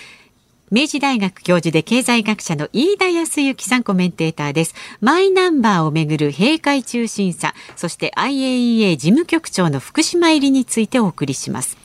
[0.74, 4.74] 明治大学教授で経済学者の飯田康之さんコメンテーターです。
[5.02, 11.83] マイナンバーをめぐる閉会中審査、そして IAEA 事務局長の福島入りについてお送りします。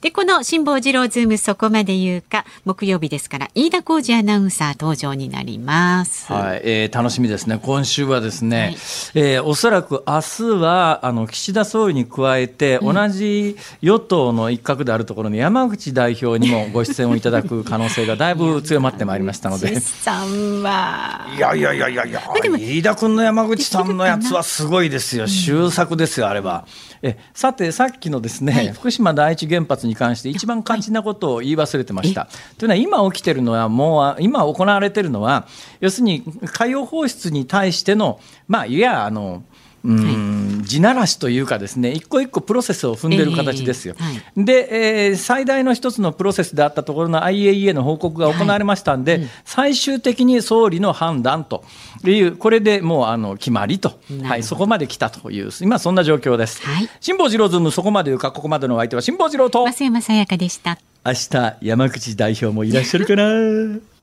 [0.00, 6.32] で、この辛坊治郎ズームそこまで言うか、木曜日ですから、飯田浩二アナウンサー登場になります。
[6.32, 7.58] はい、えー、楽しみですね。
[7.60, 8.74] 今週はですね、はい、
[9.16, 19.80] えー、おそらく明日は、あの、岸田総理に加えて、同じ与党の一角であるところの山口代表にもご出演をいただく可能性がだいぶ強まってまいりましたので。
[19.80, 21.26] さんは。
[21.36, 22.22] いやいやいやいやいや、
[22.56, 25.26] 飯田君の山口さんのやつはすごいですよ。
[25.26, 26.66] 終作ですよ、あれは。
[27.02, 32.28] えさて、さっきのですね、はい、福島第一原発に関して一番肝心なことを言い忘れてました。
[32.58, 35.48] というのは今起きてるのはもう今行われてるのは
[35.80, 39.42] 要するに海洋放出に対してのまあいやあの
[39.84, 43.94] うん、地ならしというかですね一個一個プロセスを踏んでる形ですよ。
[43.98, 51.64] えーはい、で、えー、最大の一つのプロセスであったところの IAEA の報告が行われましたんで、はいうん、最終的に総理の判断と
[52.04, 56.62] いうこれでもうあの決まりと、はい、そこまで来たという今そんな状況です。
[56.62, 60.78] はい、辛坊治郎ズームそこまでいうかここまでのお相手は辛坊治郎と増山さやかでした。
[61.06, 63.97] 明日山口代表もいらっしゃるかな。